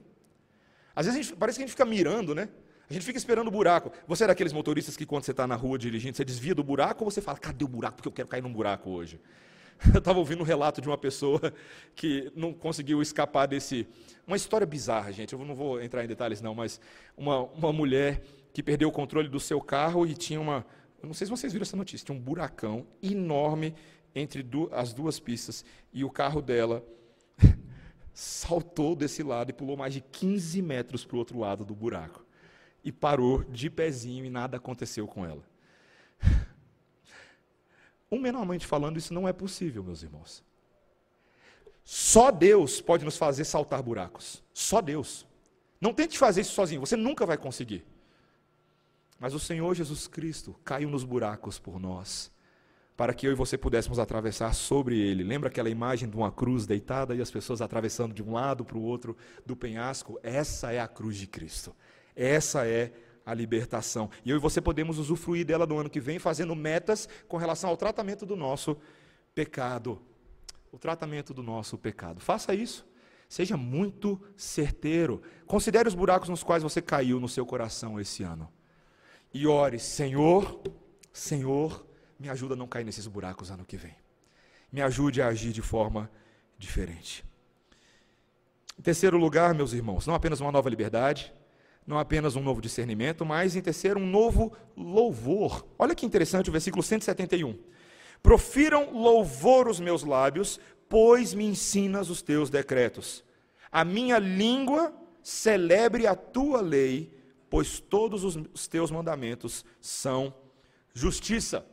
[0.96, 2.50] Às vezes gente, parece que a gente fica mirando, né?
[2.90, 3.92] A gente fica esperando o buraco.
[4.08, 7.04] Você é daqueles motoristas que, quando você está na rua dirigindo, você desvia do buraco
[7.04, 7.96] ou você fala, cadê o buraco?
[7.96, 9.20] Porque eu quero cair num buraco hoje.
[9.94, 11.54] Eu estava ouvindo um relato de uma pessoa
[11.94, 13.86] que não conseguiu escapar desse.
[14.26, 15.34] Uma história bizarra, gente.
[15.34, 16.80] Eu não vou entrar em detalhes, não, mas
[17.18, 20.66] uma, uma mulher que perdeu o controle do seu carro e tinha uma.
[21.02, 22.06] Eu não sei se vocês viram essa notícia.
[22.06, 23.76] Tinha um buracão enorme
[24.16, 26.82] entre du as duas pistas e o carro dela
[28.14, 32.25] saltou desse lado e pulou mais de 15 metros para o outro lado do buraco
[32.86, 35.44] e parou de pezinho e nada aconteceu com ela.
[38.10, 40.44] Humanamente falando, isso não é possível, meus irmãos.
[41.84, 44.44] Só Deus pode nos fazer saltar buracos.
[44.54, 45.26] Só Deus.
[45.82, 47.84] Não tente fazer isso sozinho, você nunca vai conseguir.
[49.20, 52.32] Mas o Senhor Jesus Cristo caiu nos buracos por nós,
[52.96, 55.24] para que eu e você pudéssemos atravessar sobre ele.
[55.24, 58.78] Lembra aquela imagem de uma cruz deitada e as pessoas atravessando de um lado para
[58.78, 60.20] o outro do penhasco?
[60.22, 61.76] Essa é a cruz de Cristo.
[62.16, 62.94] Essa é
[63.26, 64.10] a libertação.
[64.24, 67.70] E eu e você podemos usufruir dela no ano que vem, fazendo metas com relação
[67.70, 68.78] ao tratamento do nosso
[69.34, 70.02] pecado.
[70.72, 72.22] O tratamento do nosso pecado.
[72.22, 72.88] Faça isso.
[73.28, 75.22] Seja muito certeiro.
[75.48, 78.52] Considere os buracos nos quais você caiu no seu coração esse ano.
[79.34, 80.62] E ore, Senhor,
[81.12, 81.86] Senhor,
[82.20, 83.96] me ajuda a não cair nesses buracos ano que vem.
[84.72, 86.10] Me ajude a agir de forma
[86.58, 87.26] diferente.
[88.78, 91.34] Em terceiro lugar, meus irmãos, não apenas uma nova liberdade,
[91.86, 95.66] não apenas um novo discernimento, mas em terceiro, um novo louvor.
[95.78, 97.58] Olha que interessante o versículo 171.
[98.24, 103.24] Profiram louvor os meus lábios, pois me ensinas os teus decretos.
[103.72, 107.14] A minha língua celebre a tua lei,
[107.50, 110.34] pois todos os teus mandamentos são
[110.94, 111.66] justiça.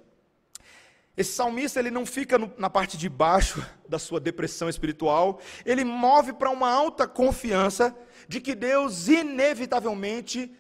[1.17, 5.85] Esse salmista ele não fica no, na parte de baixo da sua depressão espiritual, ele
[5.85, 7.95] move para uma alta confiança
[8.33, 10.51] de que Deus inevitavelmente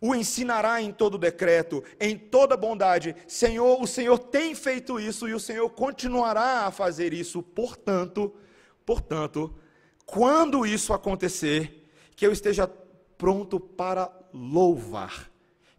[0.00, 3.14] o ensinará em todo decreto, em toda bondade.
[3.28, 7.40] Senhor, o Senhor tem feito isso e o Senhor continuará a fazer isso.
[7.40, 8.34] Portanto,
[8.84, 9.54] portanto,
[10.04, 12.68] quando isso acontecer, que eu esteja
[13.16, 15.30] pronto para louvar,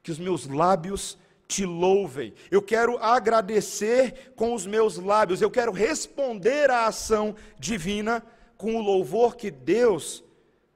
[0.02, 1.18] que os meus lábios
[1.50, 2.34] te louvem.
[2.50, 8.24] Eu quero agradecer com os meus lábios, eu quero responder à ação divina
[8.56, 10.24] com o louvor que Deus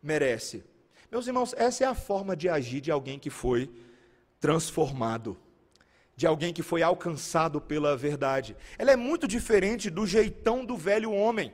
[0.05, 0.63] merece.
[1.11, 3.69] Meus irmãos, essa é a forma de agir de alguém que foi
[4.39, 5.37] transformado,
[6.15, 8.55] de alguém que foi alcançado pela verdade.
[8.77, 11.53] Ela é muito diferente do jeitão do velho homem.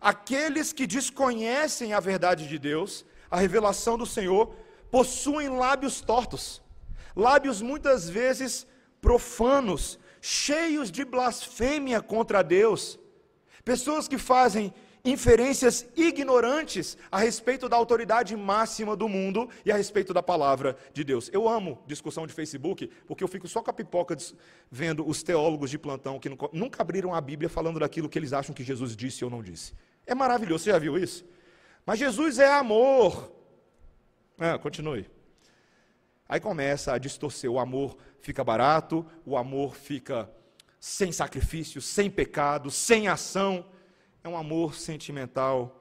[0.00, 4.54] Aqueles que desconhecem a verdade de Deus, a revelação do Senhor,
[4.90, 6.62] possuem lábios tortos
[7.14, 8.66] lábios muitas vezes
[9.00, 12.98] profanos, cheios de blasfêmia contra Deus,
[13.64, 14.72] pessoas que fazem
[15.04, 21.02] inferências ignorantes a respeito da autoridade máxima do mundo e a respeito da palavra de
[21.04, 21.30] Deus.
[21.32, 24.16] Eu amo discussão de Facebook, porque eu fico só com a pipoca
[24.70, 28.54] vendo os teólogos de plantão que nunca abriram a Bíblia falando daquilo que eles acham
[28.54, 29.72] que Jesus disse ou não disse.
[30.06, 31.24] É maravilhoso, você já viu isso?
[31.86, 33.32] Mas Jesus é amor.
[34.38, 35.08] Ah, continue.
[36.28, 40.30] Aí começa a distorcer, o amor fica barato, o amor fica
[40.78, 43.66] sem sacrifício, sem pecado, sem ação.
[44.22, 45.80] É um amor sentimental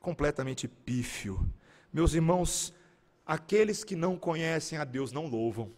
[0.00, 1.46] completamente pífio.
[1.92, 2.72] Meus irmãos,
[3.26, 5.70] aqueles que não conhecem a Deus não louvam.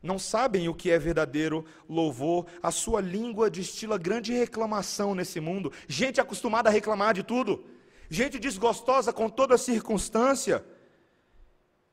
[0.00, 5.72] Não sabem o que é verdadeiro louvor, a sua língua destila grande reclamação nesse mundo.
[5.88, 7.64] Gente acostumada a reclamar de tudo,
[8.08, 10.64] gente desgostosa com toda circunstância,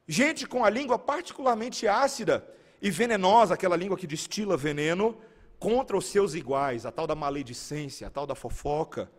[0.07, 2.47] gente com a língua particularmente ácida
[2.79, 5.17] e venenosa, aquela língua que destila veneno
[5.59, 9.09] contra os seus iguais, a tal da maledicência, a tal da fofoca.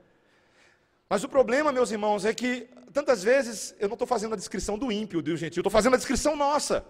[1.08, 4.78] Mas o problema, meus irmãos, é que tantas vezes eu não estou fazendo a descrição
[4.78, 6.84] do ímpio, do gentil, estou fazendo a descrição nossa.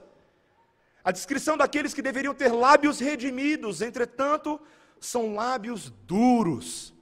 [1.05, 4.61] A descrição daqueles que deveriam ter lábios redimidos, entretanto,
[4.99, 6.95] são lábios duros.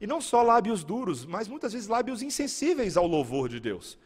[0.00, 3.98] E não só lábios duros, mas muitas vezes lábios insensíveis ao louvor de Deus.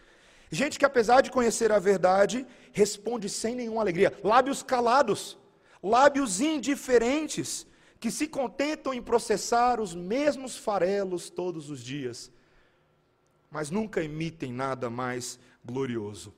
[0.50, 4.12] Gente que, apesar de conhecer a verdade, responde sem nenhuma alegria.
[4.22, 5.38] Lábios calados,
[5.82, 7.66] lábios indiferentes,
[8.00, 12.32] que se contentam em processar os mesmos farelos todos os dias
[13.50, 16.32] mas nunca emitem nada mais glorioso.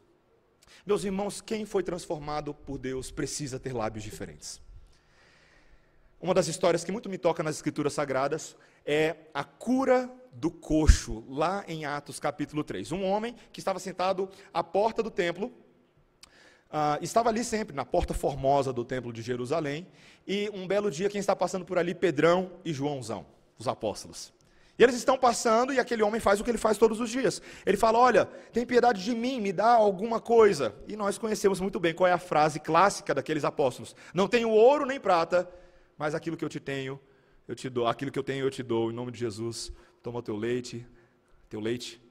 [0.86, 4.60] Meus irmãos, quem foi transformado por Deus precisa ter lábios diferentes.
[6.20, 11.24] Uma das histórias que muito me toca nas Escrituras Sagradas é a cura do coxo,
[11.28, 12.90] lá em Atos capítulo 3.
[12.92, 15.52] Um homem que estava sentado à porta do templo,
[16.72, 19.86] uh, estava ali sempre, na porta formosa do templo de Jerusalém,
[20.26, 23.26] e um belo dia quem está passando por ali, Pedrão e Joãozão,
[23.58, 24.32] os apóstolos.
[24.78, 27.42] E eles estão passando e aquele homem faz o que ele faz todos os dias.
[27.64, 30.74] Ele fala: Olha, tem piedade de mim, me dá alguma coisa.
[30.88, 34.86] E nós conhecemos muito bem qual é a frase clássica daqueles apóstolos: Não tenho ouro
[34.86, 35.48] nem prata,
[35.98, 36.98] mas aquilo que eu te tenho,
[37.46, 37.86] eu te dou.
[37.86, 38.90] Aquilo que eu tenho, eu te dou.
[38.90, 39.70] Em nome de Jesus,
[40.02, 40.86] toma teu leite.
[41.50, 42.01] Teu leite.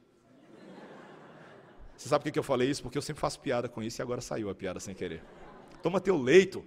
[2.02, 2.82] Você sabe por que eu falei isso?
[2.82, 5.24] Porque eu sempre faço piada com isso e agora saiu a piada sem querer.
[5.84, 6.66] Toma teu leito.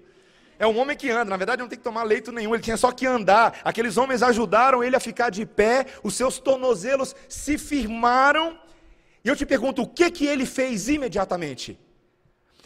[0.60, 2.76] É um homem que anda, na verdade não tem que tomar leito nenhum, ele tinha
[2.76, 3.60] só que andar.
[3.64, 8.56] Aqueles homens ajudaram ele a ficar de pé, os seus tornozelos se firmaram.
[9.24, 11.80] E eu te pergunto, o que que ele fez imediatamente?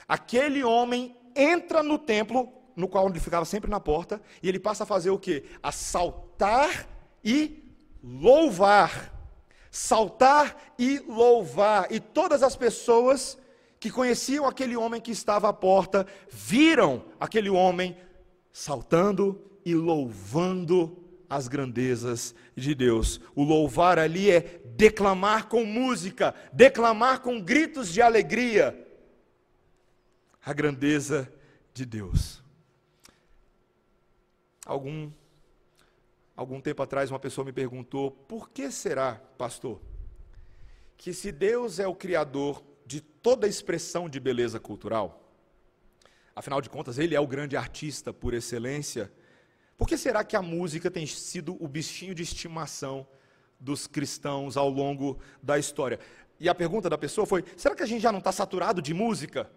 [0.07, 4.83] Aquele homem entra no templo, no qual ele ficava sempre na porta, e ele passa
[4.83, 5.43] a fazer o que?
[5.63, 6.87] A saltar
[7.25, 7.65] e
[8.05, 9.18] louvar.
[9.71, 11.87] Saltar e louvar.
[11.91, 13.39] E todas as pessoas
[13.81, 17.97] que conheciam aquele homem que estava à porta, viram aquele homem
[18.53, 23.21] saltando e louvando as grandezas de Deus.
[23.35, 28.87] O louvar ali é declamar com música, declamar com gritos de alegria
[30.45, 31.33] a grandeza
[31.75, 32.43] de Deus.
[34.65, 35.11] Algum
[36.39, 39.81] algum tempo atrás uma pessoa me perguntou: "Por que será, pastor,
[40.97, 45.31] que se Deus é o criador de toda expressão de beleza cultural.
[46.35, 49.13] Afinal de contas, ele é o grande artista por excelência.
[49.77, 53.07] Por que será que a música tem sido o bichinho de estimação
[53.61, 56.01] dos cristãos ao longo da história?
[56.41, 58.95] E a pergunta da pessoa foi: será que a gente já não está saturado de
[58.95, 59.51] música?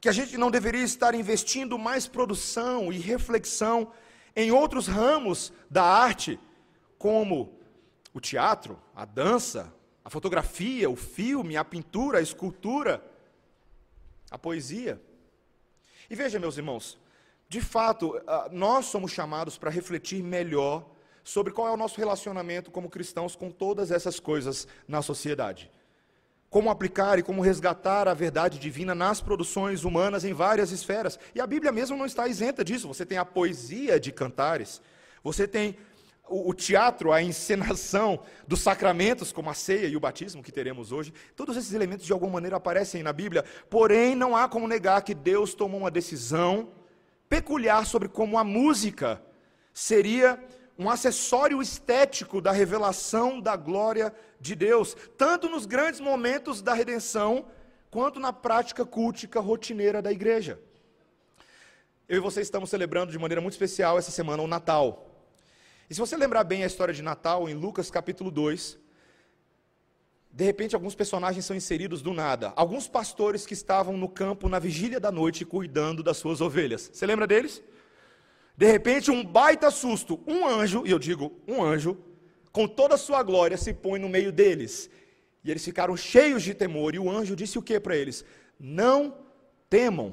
[0.00, 3.92] Que a gente não deveria estar investindo mais produção e reflexão
[4.38, 6.38] em outros ramos da arte,
[6.96, 7.58] como
[8.14, 9.74] o teatro, a dança,
[10.04, 13.04] a fotografia, o filme, a pintura, a escultura,
[14.30, 15.02] a poesia.
[16.08, 16.96] E veja, meus irmãos,
[17.48, 20.88] de fato, ah, nós somos chamados para refletir melhor
[21.24, 25.68] sobre qual é o nosso relacionamento como cristãos com todas essas coisas na sociedade.
[26.50, 31.18] Como aplicar e como resgatar a verdade divina nas produções humanas em várias esferas.
[31.34, 32.88] E a Bíblia mesmo não está isenta disso.
[32.88, 34.80] Você tem a poesia de cantares,
[35.22, 35.76] você tem
[36.30, 41.12] o, teatro, a encenação dos sacramentos, como a ceia e o batismo que teremos hoje,
[41.34, 45.14] todos esses elementos de alguma maneira aparecem na Bíblia, porém não há como negar que
[45.14, 46.68] Deus tomou uma decisão
[47.28, 49.22] peculiar sobre como a música
[49.72, 50.42] seria
[50.78, 57.46] um acessório estético da revelação da glória de Deus, tanto nos grandes momentos da redenção,
[57.90, 60.60] quanto na prática cultica rotineira da igreja.
[62.08, 65.04] Eu e você estamos celebrando de maneira muito especial essa semana o Natal.
[65.90, 68.78] E se você lembrar bem a história de Natal, em Lucas capítulo 2,
[70.30, 72.52] de repente alguns personagens são inseridos do nada.
[72.54, 76.88] Alguns pastores que estavam no campo na vigília da noite cuidando das suas ovelhas.
[76.92, 77.62] Você lembra deles?
[78.58, 81.96] De repente, um baita susto, um anjo, e eu digo um anjo,
[82.50, 84.90] com toda a sua glória se põe no meio deles.
[85.44, 86.92] E eles ficaram cheios de temor.
[86.92, 88.24] E o anjo disse o que para eles?
[88.58, 89.16] Não
[89.70, 90.12] temam,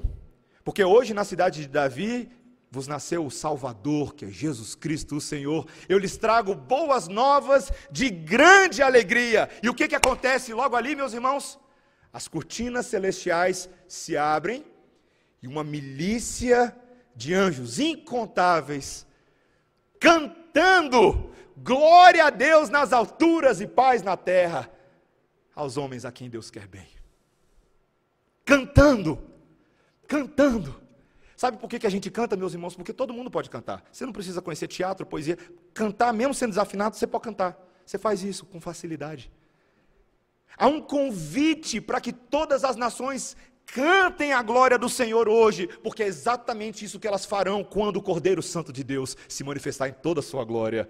[0.62, 2.30] porque hoje na cidade de Davi
[2.70, 5.66] vos nasceu o Salvador, que é Jesus Cristo, o Senhor.
[5.88, 9.50] Eu lhes trago boas novas de grande alegria.
[9.60, 11.58] E o que, que acontece logo ali, meus irmãos?
[12.12, 14.64] As cortinas celestiais se abrem
[15.42, 16.72] e uma milícia
[17.16, 19.06] de anjos incontáveis
[19.98, 24.70] cantando glória a Deus nas alturas e paz na terra
[25.54, 26.88] aos homens a quem Deus quer bem.
[28.44, 29.18] Cantando,
[30.06, 30.80] cantando.
[31.36, 32.76] Sabe por que, a gente canta, meus irmãos?
[32.76, 33.84] Porque todo mundo pode cantar.
[33.90, 35.36] Você não precisa conhecer teatro, poesia.
[35.74, 37.58] Cantar, mesmo sendo desafinado, você pode cantar.
[37.84, 39.30] Você faz isso com facilidade.
[40.56, 43.36] Há um convite para que todas as nações
[43.66, 48.02] cantem a glória do Senhor hoje, porque é exatamente isso que elas farão quando o
[48.02, 50.88] Cordeiro Santo de Deus se manifestar em toda a sua glória.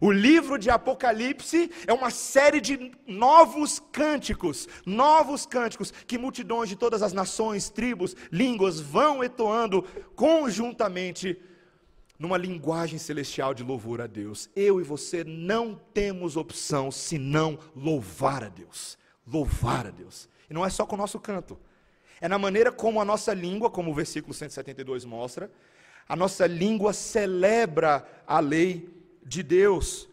[0.00, 6.76] O livro de Apocalipse é uma série de novos cânticos, novos cânticos que multidões de
[6.76, 9.82] todas as nações, tribos, línguas vão entoando
[10.16, 11.40] conjuntamente
[12.18, 14.50] numa linguagem celestial de louvor a Deus.
[14.54, 18.98] Eu e você não temos opção senão louvar a Deus.
[19.26, 20.28] Louvar a Deus.
[20.50, 21.58] E não é só com o nosso canto.
[22.24, 25.52] É na maneira como a nossa língua, como o versículo 172 mostra,
[26.08, 28.88] a nossa língua celebra a lei
[29.22, 30.08] de Deus.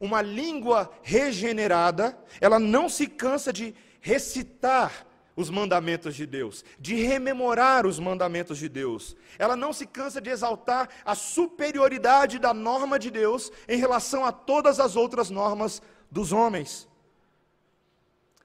[0.00, 5.06] Uma língua regenerada, ela não se cansa de recitar
[5.36, 9.14] os mandamentos de Deus, de rememorar os mandamentos de Deus.
[9.38, 14.32] Ela não se cansa de exaltar a superioridade da norma de Deus em relação a
[14.32, 16.88] todas as outras normas dos homens.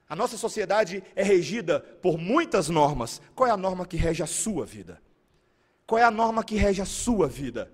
[0.08, 3.20] A nossa sociedade é regida por muitas normas.
[3.34, 5.02] Qual é a norma que rege a sua vida?
[5.86, 7.72] Qual é a norma que rege a sua vida?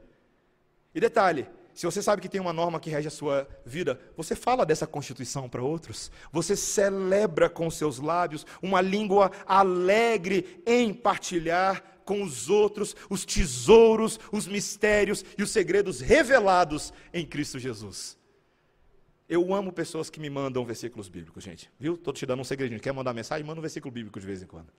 [0.95, 4.35] E detalhe, se você sabe que tem uma norma que rege a sua vida, você
[4.35, 11.83] fala dessa Constituição para outros, você celebra com seus lábios uma língua alegre em partilhar
[12.05, 18.19] com os outros os tesouros, os mistérios e os segredos revelados em Cristo Jesus.
[19.33, 21.71] Eu amo pessoas que me mandam versículos bíblicos, gente.
[21.81, 21.95] Viu?
[21.95, 22.79] Estou te dando um segredinho.
[22.79, 23.47] Quer mandar mensagem?
[23.47, 24.71] Manda um versículo bíblico de vez em quando.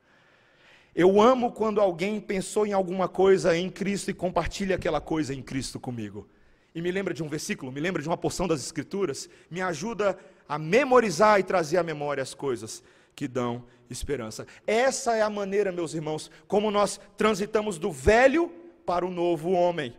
[0.94, 5.42] Eu amo quando alguém pensou em alguma coisa em Cristo e compartilha aquela coisa em
[5.42, 6.30] Cristo comigo.
[6.76, 10.20] E me lembra de um versículo, me lembra de uma porção das Escrituras, me ajuda
[10.48, 12.84] a memorizar e trazer à memória as coisas
[13.16, 14.46] que dão esperança.
[14.68, 18.52] Essa é a maneira, meus irmãos, como nós transitamos do velho
[18.86, 19.96] para o novo homem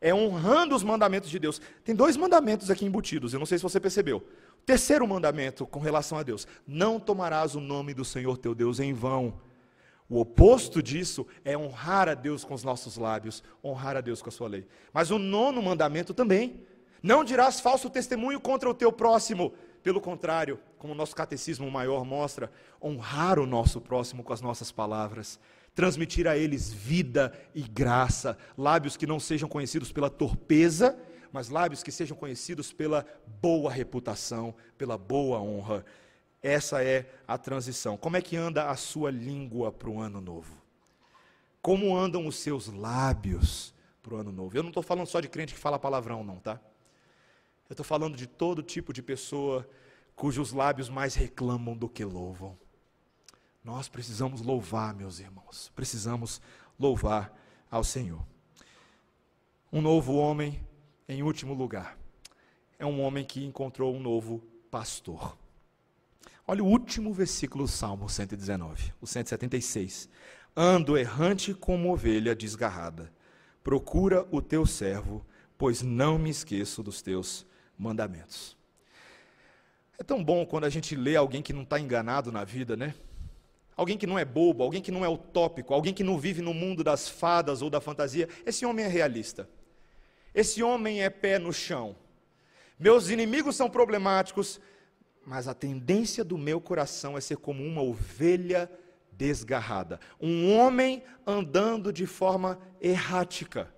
[0.00, 1.60] é honrando os mandamentos de Deus.
[1.84, 4.26] Tem dois mandamentos aqui embutidos, eu não sei se você percebeu.
[4.64, 8.92] Terceiro mandamento com relação a Deus: não tomarás o nome do Senhor teu Deus em
[8.92, 9.40] vão.
[10.08, 14.30] O oposto disso é honrar a Deus com os nossos lábios, honrar a Deus com
[14.30, 14.66] a sua lei.
[14.92, 16.62] Mas o nono mandamento também:
[17.02, 19.52] não dirás falso testemunho contra o teu próximo.
[19.82, 22.50] Pelo contrário, como o nosso catecismo maior mostra,
[22.82, 25.38] honrar o nosso próximo com as nossas palavras
[25.78, 30.98] transmitir a eles vida e graça, lábios que não sejam conhecidos pela torpeza,
[31.32, 33.06] mas lábios que sejam conhecidos pela
[33.40, 35.84] boa reputação, pela boa honra.
[36.42, 37.96] Essa é a transição.
[37.96, 40.52] Como é que anda a sua língua para o ano novo?
[41.62, 43.72] Como andam os seus lábios
[44.02, 44.56] para o ano novo?
[44.56, 46.60] Eu não estou falando só de crente que fala palavrão, não, tá?
[47.70, 49.64] Eu estou falando de todo tipo de pessoa
[50.16, 52.58] cujos lábios mais reclamam do que louvam.
[53.62, 56.40] Nós precisamos louvar, meus irmãos, precisamos
[56.78, 57.32] louvar
[57.70, 58.24] ao Senhor.
[59.72, 60.64] Um novo homem,
[61.08, 61.98] em último lugar,
[62.78, 64.38] é um homem que encontrou um novo
[64.70, 65.36] pastor.
[66.46, 70.08] Olha o último versículo do Salmo 119, o 176.
[70.56, 73.12] Ando errante como ovelha desgarrada.
[73.62, 75.22] Procura o teu servo,
[75.58, 77.46] pois não me esqueço dos teus
[77.76, 78.56] mandamentos.
[79.98, 82.94] É tão bom quando a gente lê alguém que não está enganado na vida, né?
[83.78, 86.52] Alguém que não é bobo, alguém que não é utópico, alguém que não vive no
[86.52, 89.48] mundo das fadas ou da fantasia, esse homem é realista.
[90.34, 91.94] Esse homem é pé no chão.
[92.76, 94.60] Meus inimigos são problemáticos,
[95.24, 98.68] mas a tendência do meu coração é ser como uma ovelha
[99.12, 103.72] desgarrada, um homem andando de forma errática,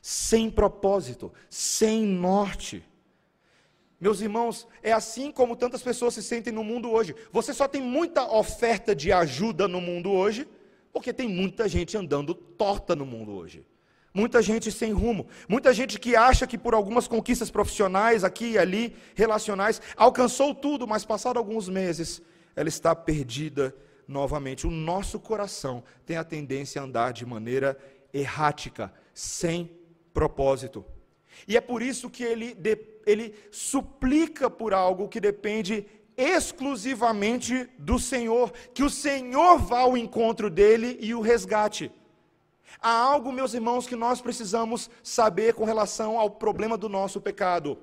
[0.00, 2.82] sem propósito, sem norte.
[4.02, 7.14] Meus irmãos, é assim como tantas pessoas se sentem no mundo hoje.
[7.30, 10.48] Você só tem muita oferta de ajuda no mundo hoje,
[10.92, 13.64] porque tem muita gente andando torta no mundo hoje.
[14.12, 18.58] Muita gente sem rumo, muita gente que acha que por algumas conquistas profissionais aqui e
[18.58, 22.20] ali, relacionais, alcançou tudo, mas passado alguns meses,
[22.56, 23.72] ela está perdida
[24.08, 24.66] novamente.
[24.66, 27.78] O nosso coração tem a tendência a andar de maneira
[28.12, 29.70] errática, sem
[30.12, 30.84] propósito.
[31.46, 32.52] E é por isso que ele,
[33.06, 35.86] ele suplica por algo que depende
[36.16, 41.90] exclusivamente do Senhor, que o Senhor vá ao encontro dele e o resgate.
[42.80, 47.78] Há algo, meus irmãos, que nós precisamos saber com relação ao problema do nosso pecado.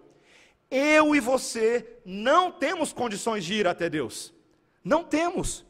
[0.69, 4.33] Eu e você não temos condições de ir até Deus.
[4.83, 5.65] Não temos.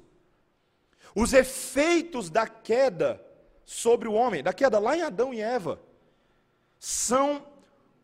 [1.16, 3.24] Os efeitos da queda
[3.66, 5.82] sobre o homem, da queda lá em Adão e Eva,
[6.80, 7.46] são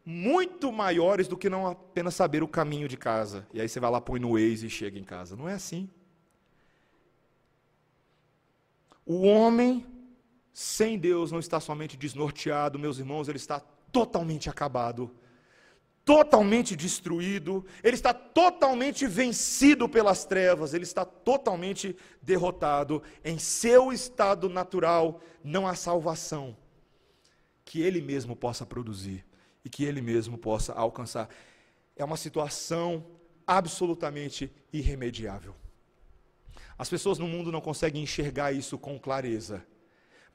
[0.05, 3.47] muito maiores do que não apenas saber o caminho de casa.
[3.51, 5.35] E aí você vai lá, põe no Waze e chega em casa.
[5.35, 5.89] Não é assim.
[9.03, 9.85] O homem
[10.53, 13.59] sem Deus não está somente desnorteado, meus irmãos, ele está
[13.91, 15.11] totalmente acabado,
[16.05, 23.01] totalmente destruído, ele está totalmente vencido pelas trevas, ele está totalmente derrotado.
[23.23, 26.55] Em seu estado natural não há salvação
[27.65, 29.25] que ele mesmo possa produzir
[29.65, 31.27] e que ele mesmo possa alcançar.
[31.97, 33.05] É uma situação
[33.45, 35.53] absolutamente irremediável.
[36.77, 39.65] As pessoas no mundo não conseguem enxergar isso com clareza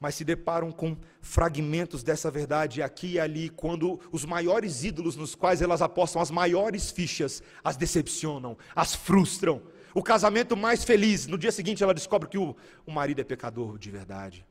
[0.01, 5.35] mas se deparam com fragmentos dessa verdade aqui e ali, quando os maiores ídolos nos
[5.35, 9.61] quais elas apostam as maiores fichas as decepcionam, as frustram.
[9.93, 13.77] O casamento mais feliz, no dia seguinte ela descobre que o, o marido é pecador
[13.77, 14.43] de verdade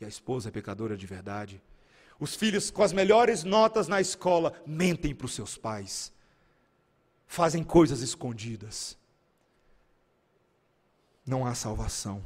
[0.00, 1.62] e a esposa é pecadora de verdade.
[2.18, 6.12] Os filhos com as melhores notas na escola mentem para os seus pais,
[7.26, 8.96] fazem coisas escondidas.
[11.26, 12.24] Não há salvação.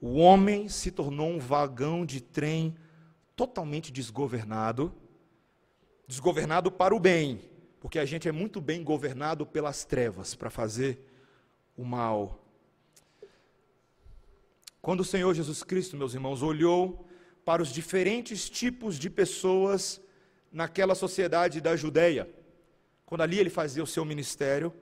[0.00, 2.76] O homem se tornou um vagão de trem
[3.34, 4.94] totalmente desgovernado
[6.12, 7.40] desgovernado para o bem,
[7.80, 11.08] porque a gente é muito bem governado pelas trevas para fazer
[11.74, 12.44] o mal.
[14.82, 17.06] Quando o Senhor Jesus Cristo, meus irmãos, olhou
[17.44, 20.00] para os diferentes tipos de pessoas
[20.52, 22.28] naquela sociedade da Judéia,
[23.06, 24.72] quando ali ele fazia o seu ministério,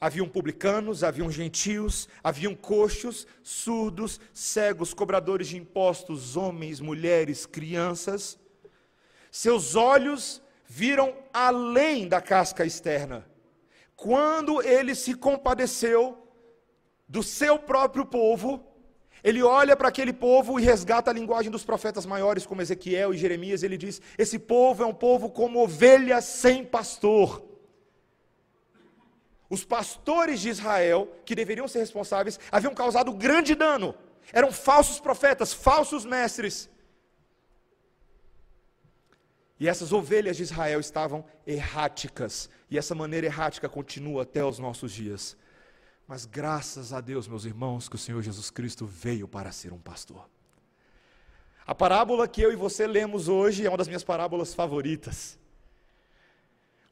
[0.00, 8.38] Haviam publicanos, haviam gentios, haviam coxos, surdos, cegos, cobradores de impostos, homens, mulheres, crianças.
[9.30, 13.26] Seus olhos viram além da casca externa.
[13.94, 16.26] Quando ele se compadeceu
[17.06, 18.69] do seu próprio povo,
[19.22, 23.18] ele olha para aquele povo e resgata a linguagem dos profetas maiores, como Ezequiel e
[23.18, 23.62] Jeremias.
[23.62, 27.44] Ele diz: Esse povo é um povo como ovelha sem pastor.
[29.48, 33.94] Os pastores de Israel, que deveriam ser responsáveis, haviam causado grande dano.
[34.32, 36.70] Eram falsos profetas, falsos mestres.
[39.58, 42.48] E essas ovelhas de Israel estavam erráticas.
[42.70, 45.36] E essa maneira errática continua até os nossos dias.
[46.10, 49.78] Mas graças a Deus, meus irmãos, que o Senhor Jesus Cristo veio para ser um
[49.78, 50.28] pastor.
[51.64, 55.38] A parábola que eu e você lemos hoje é uma das minhas parábolas favoritas.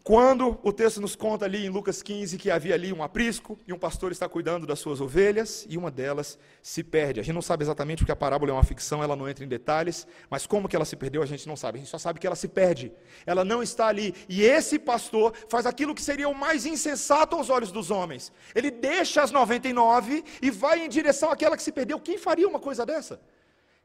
[0.09, 3.75] Quando o texto nos conta ali em Lucas 15 que havia ali um aprisco e
[3.75, 7.21] um pastor está cuidando das suas ovelhas e uma delas se perde.
[7.21, 9.49] A gente não sabe exatamente porque a parábola é uma ficção, ela não entra em
[9.49, 11.77] detalhes, mas como que ela se perdeu a gente não sabe.
[11.77, 12.91] A gente só sabe que ela se perde.
[13.27, 14.15] Ela não está ali.
[14.31, 18.33] E esse pastor faz aquilo que seria o mais insensato aos olhos dos homens.
[18.55, 22.01] Ele deixa as 99 e vai em direção àquela que se perdeu.
[22.01, 23.21] Quem faria uma coisa dessa?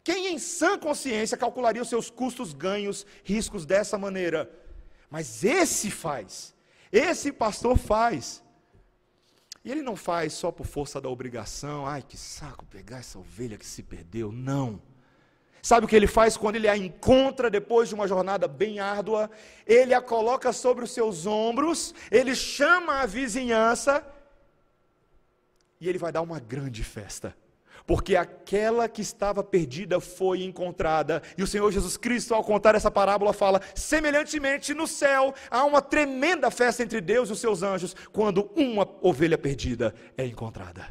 [0.02, 4.63] Quem em sã consciência calcularia os seus custos, ganhos, riscos dessa maneira?
[5.14, 6.56] Mas esse faz.
[6.92, 8.42] Esse pastor faz.
[9.64, 13.56] E ele não faz só por força da obrigação, ai que saco pegar essa ovelha
[13.56, 14.32] que se perdeu.
[14.32, 14.82] Não.
[15.62, 19.30] Sabe o que ele faz quando ele a encontra depois de uma jornada bem árdua?
[19.68, 24.04] Ele a coloca sobre os seus ombros, ele chama a vizinhança
[25.80, 27.38] e ele vai dar uma grande festa
[27.86, 31.22] porque aquela que estava perdida foi encontrada.
[31.38, 35.82] E o Senhor Jesus Cristo, ao contar essa parábola, fala: semelhantemente no céu há uma
[35.82, 40.88] tremenda festa entre Deus e os seus anjos, quando uma ovelha perdida é encontrada.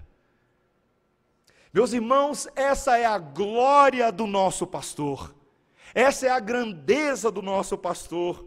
[1.73, 5.35] Meus irmãos, essa é a glória do nosso pastor,
[5.95, 8.47] essa é a grandeza do nosso pastor.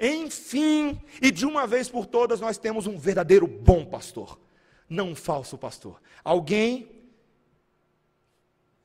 [0.00, 4.38] Enfim, e de uma vez por todas, nós temos um verdadeiro bom pastor,
[4.88, 6.00] não um falso pastor.
[6.24, 7.01] Alguém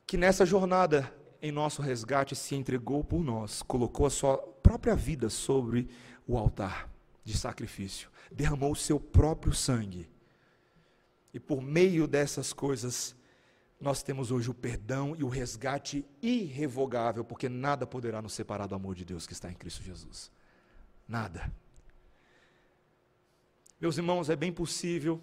[0.07, 5.29] que nessa jornada em nosso resgate se entregou por nós, colocou a sua própria vida
[5.29, 5.89] sobre
[6.25, 6.89] o altar
[7.25, 10.09] de sacrifício, derramou o seu próprio sangue.
[11.33, 13.13] E por meio dessas coisas,
[13.79, 18.75] nós temos hoje o perdão e o resgate irrevogável, porque nada poderá nos separar do
[18.75, 20.31] amor de Deus que está em Cristo Jesus.
[21.05, 21.51] Nada.
[23.79, 25.21] Meus irmãos, é bem possível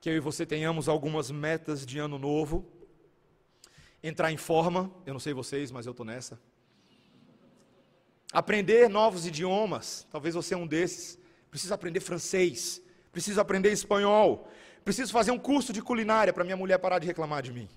[0.00, 2.77] que eu e você tenhamos algumas metas de ano novo,
[4.02, 6.38] entrar em forma, eu não sei vocês, mas eu estou nessa.
[8.32, 11.18] Aprender novos idiomas, talvez você é um desses.
[11.50, 12.80] Preciso aprender francês,
[13.10, 14.48] preciso aprender espanhol,
[14.84, 17.68] preciso fazer um curso de culinária para minha mulher parar de reclamar de mim.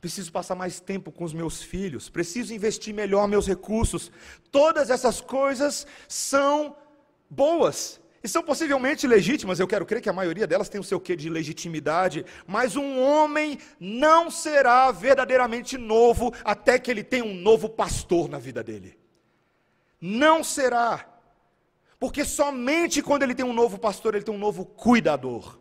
[0.00, 4.10] Preciso passar mais tempo com os meus filhos, preciso investir melhor meus recursos.
[4.50, 6.76] Todas essas coisas são
[7.28, 11.00] boas, e são possivelmente legítimas, eu quero crer que a maioria delas tem o seu
[11.00, 17.34] quê de legitimidade, mas um homem não será verdadeiramente novo até que ele tenha um
[17.34, 18.98] novo pastor na vida dele.
[20.00, 21.06] Não será.
[21.98, 25.58] Porque somente quando ele tem um novo pastor, ele tem um novo cuidador.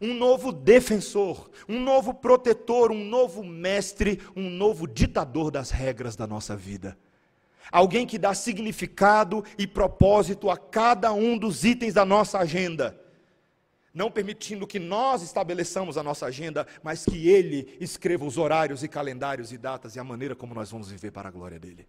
[0.00, 6.26] um novo defensor, um novo protetor, um novo mestre, um novo ditador das regras da
[6.26, 6.96] nossa vida.
[7.70, 12.98] Alguém que dá significado e propósito a cada um dos itens da nossa agenda.
[13.92, 18.88] Não permitindo que nós estabeleçamos a nossa agenda, mas que Ele escreva os horários e
[18.88, 21.86] calendários e datas e a maneira como nós vamos viver para a glória dEle.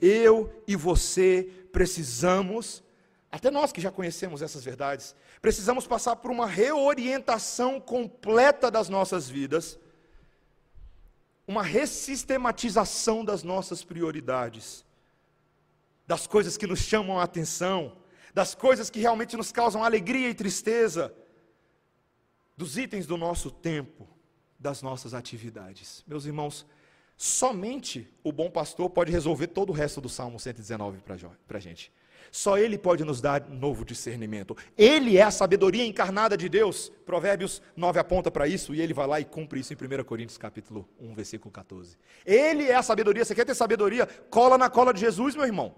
[0.00, 2.82] Eu e você precisamos
[3.30, 9.28] até nós que já conhecemos essas verdades, precisamos passar por uma reorientação completa das nossas
[9.28, 9.78] vidas,
[11.50, 14.84] uma ressistematização das nossas prioridades,
[16.06, 17.96] das coisas que nos chamam a atenção,
[18.32, 21.12] das coisas que realmente nos causam alegria e tristeza,
[22.56, 24.06] dos itens do nosso tempo,
[24.60, 26.04] das nossas atividades.
[26.06, 26.64] Meus irmãos,
[27.16, 31.92] somente o bom pastor pode resolver todo o resto do Salmo 119 para a gente.
[32.30, 34.56] Só Ele pode nos dar novo discernimento.
[34.76, 36.92] Ele é a sabedoria encarnada de Deus.
[37.04, 40.38] Provérbios 9 aponta para isso e ele vai lá e cumpre isso em 1 Coríntios
[40.38, 41.96] capítulo 1, versículo 14.
[42.24, 43.24] Ele é a sabedoria.
[43.24, 44.06] Você quer ter sabedoria?
[44.28, 45.74] Cola na cola de Jesus, meu irmão.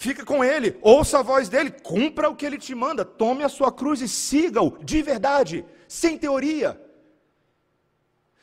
[0.00, 3.48] Fica com ele, ouça a voz dele, cumpra o que ele te manda, tome a
[3.48, 6.80] sua cruz e siga-o de verdade, sem teoria.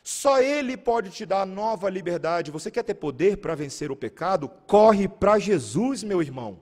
[0.06, 2.52] Só Ele pode te dar nova liberdade.
[2.52, 4.48] Você quer ter poder para vencer o pecado?
[4.68, 6.60] Corre para Jesus, meu irmão.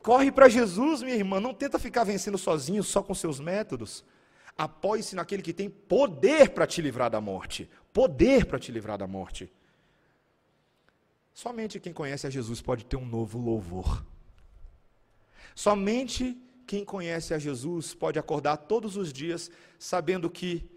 [0.00, 1.38] Corre para Jesus, minha irmã.
[1.38, 4.04] Não tenta ficar vencendo sozinho, só com seus métodos.
[4.58, 7.70] Apoie-se naquele que tem poder para te livrar da morte.
[7.92, 9.48] Poder para te livrar da morte.
[11.32, 14.04] Somente quem conhece a Jesus pode ter um novo louvor.
[15.54, 16.36] Somente
[16.66, 20.68] quem conhece a Jesus pode acordar todos os dias sabendo que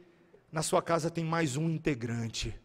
[0.55, 2.57] na sua casa tem mais um integrante,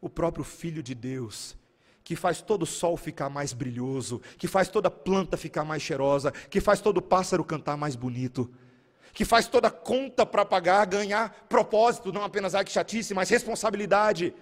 [0.00, 1.56] o próprio Filho de Deus,
[2.02, 6.32] que faz todo o sol ficar mais brilhoso, que faz toda planta ficar mais cheirosa,
[6.32, 8.50] que faz todo pássaro cantar mais bonito,
[9.12, 14.34] que faz toda conta para pagar ganhar propósito, não apenas que chatice, mas responsabilidade,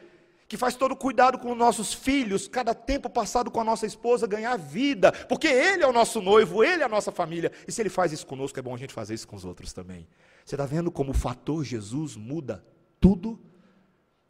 [0.48, 4.26] que faz todo cuidado com os nossos filhos, cada tempo passado com a nossa esposa
[4.26, 7.82] ganhar vida, porque Ele é o nosso noivo, Ele é a nossa família, e se
[7.82, 10.08] Ele faz isso conosco, é bom a gente fazer isso com os outros também.
[10.42, 12.64] Você está vendo como o fator Jesus muda
[13.04, 13.38] tudo,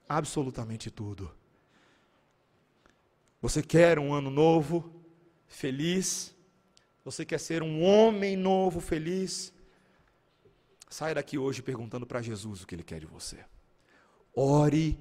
[0.08, 1.30] absolutamente tudo.
[3.40, 4.92] Você quer um ano novo,
[5.46, 6.34] feliz?
[7.04, 9.52] Você quer ser um homem novo, feliz?
[10.90, 13.44] Saia daqui hoje perguntando para Jesus o que Ele quer de você.
[14.34, 14.98] Ore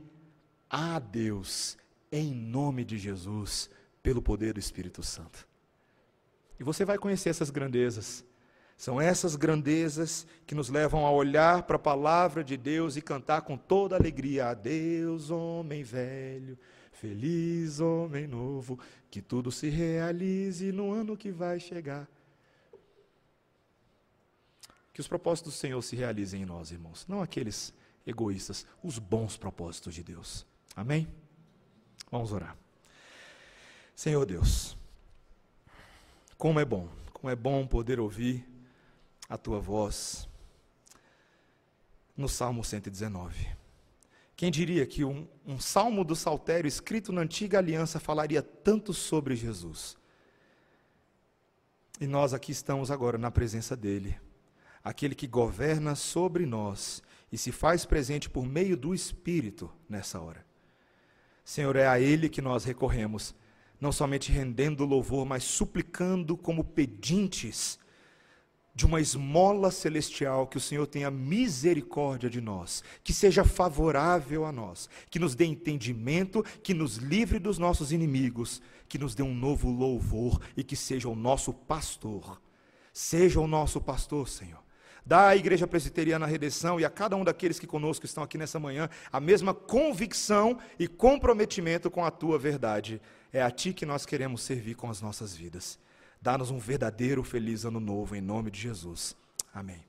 [0.69, 1.76] a Deus,
[2.11, 3.71] em nome de Jesus,
[4.03, 5.47] pelo poder do Espírito Santo.
[6.59, 8.24] E você vai conhecer essas grandezas.
[8.78, 13.41] São essas grandezas que nos levam a olhar para a palavra de Deus e cantar
[13.41, 16.57] com toda alegria: Adeus, homem velho,
[16.91, 22.07] feliz homem novo, que tudo se realize no ano que vai chegar.
[24.93, 27.74] Que os propósitos do Senhor se realizem em nós, irmãos, não aqueles
[28.05, 30.45] egoístas, os bons propósitos de Deus.
[30.76, 31.07] Amém?
[32.11, 32.55] Vamos orar.
[33.95, 34.78] Senhor Deus,
[36.38, 38.45] como é bom, como é bom poder ouvir
[39.34, 40.29] a tua voz
[42.15, 43.47] no Salmo 119.
[44.36, 49.36] Quem diria que um, um, salmo do saltério escrito na antiga aliança falaria tanto sobre
[49.36, 49.97] Jesus?
[51.99, 54.15] E nós aqui estamos agora na presença dele,
[54.84, 60.45] aquele que governa sobre nós e se faz presente por meio do Espírito nessa hora.
[61.43, 63.34] Senhor, é a ele que nós recorremos,
[63.81, 67.79] não somente rendendo louvor, mas suplicando como pedintes
[68.76, 74.51] de uma esmola celestial, que o Senhor tenha misericórdia de nós, que seja favorável a
[74.51, 79.34] nós, que nos dê entendimento, que nos livre dos nossos inimigos, que nos dê um
[79.34, 82.41] novo louvor e que seja o nosso pastor.
[82.91, 84.63] Seja o nosso pastor, Senhor.
[85.05, 88.59] Dá à Igreja Presbiteriana Redenção e a cada um daqueles que conosco estão aqui nessa
[88.59, 93.01] manhã a mesma convicção e comprometimento com a tua verdade.
[93.32, 95.78] É a ti que nós queremos servir com as nossas vidas.
[96.24, 99.13] Dá-nos um verdadeiro feliz ano novo, em nome de Jesus.
[99.53, 99.84] Amém.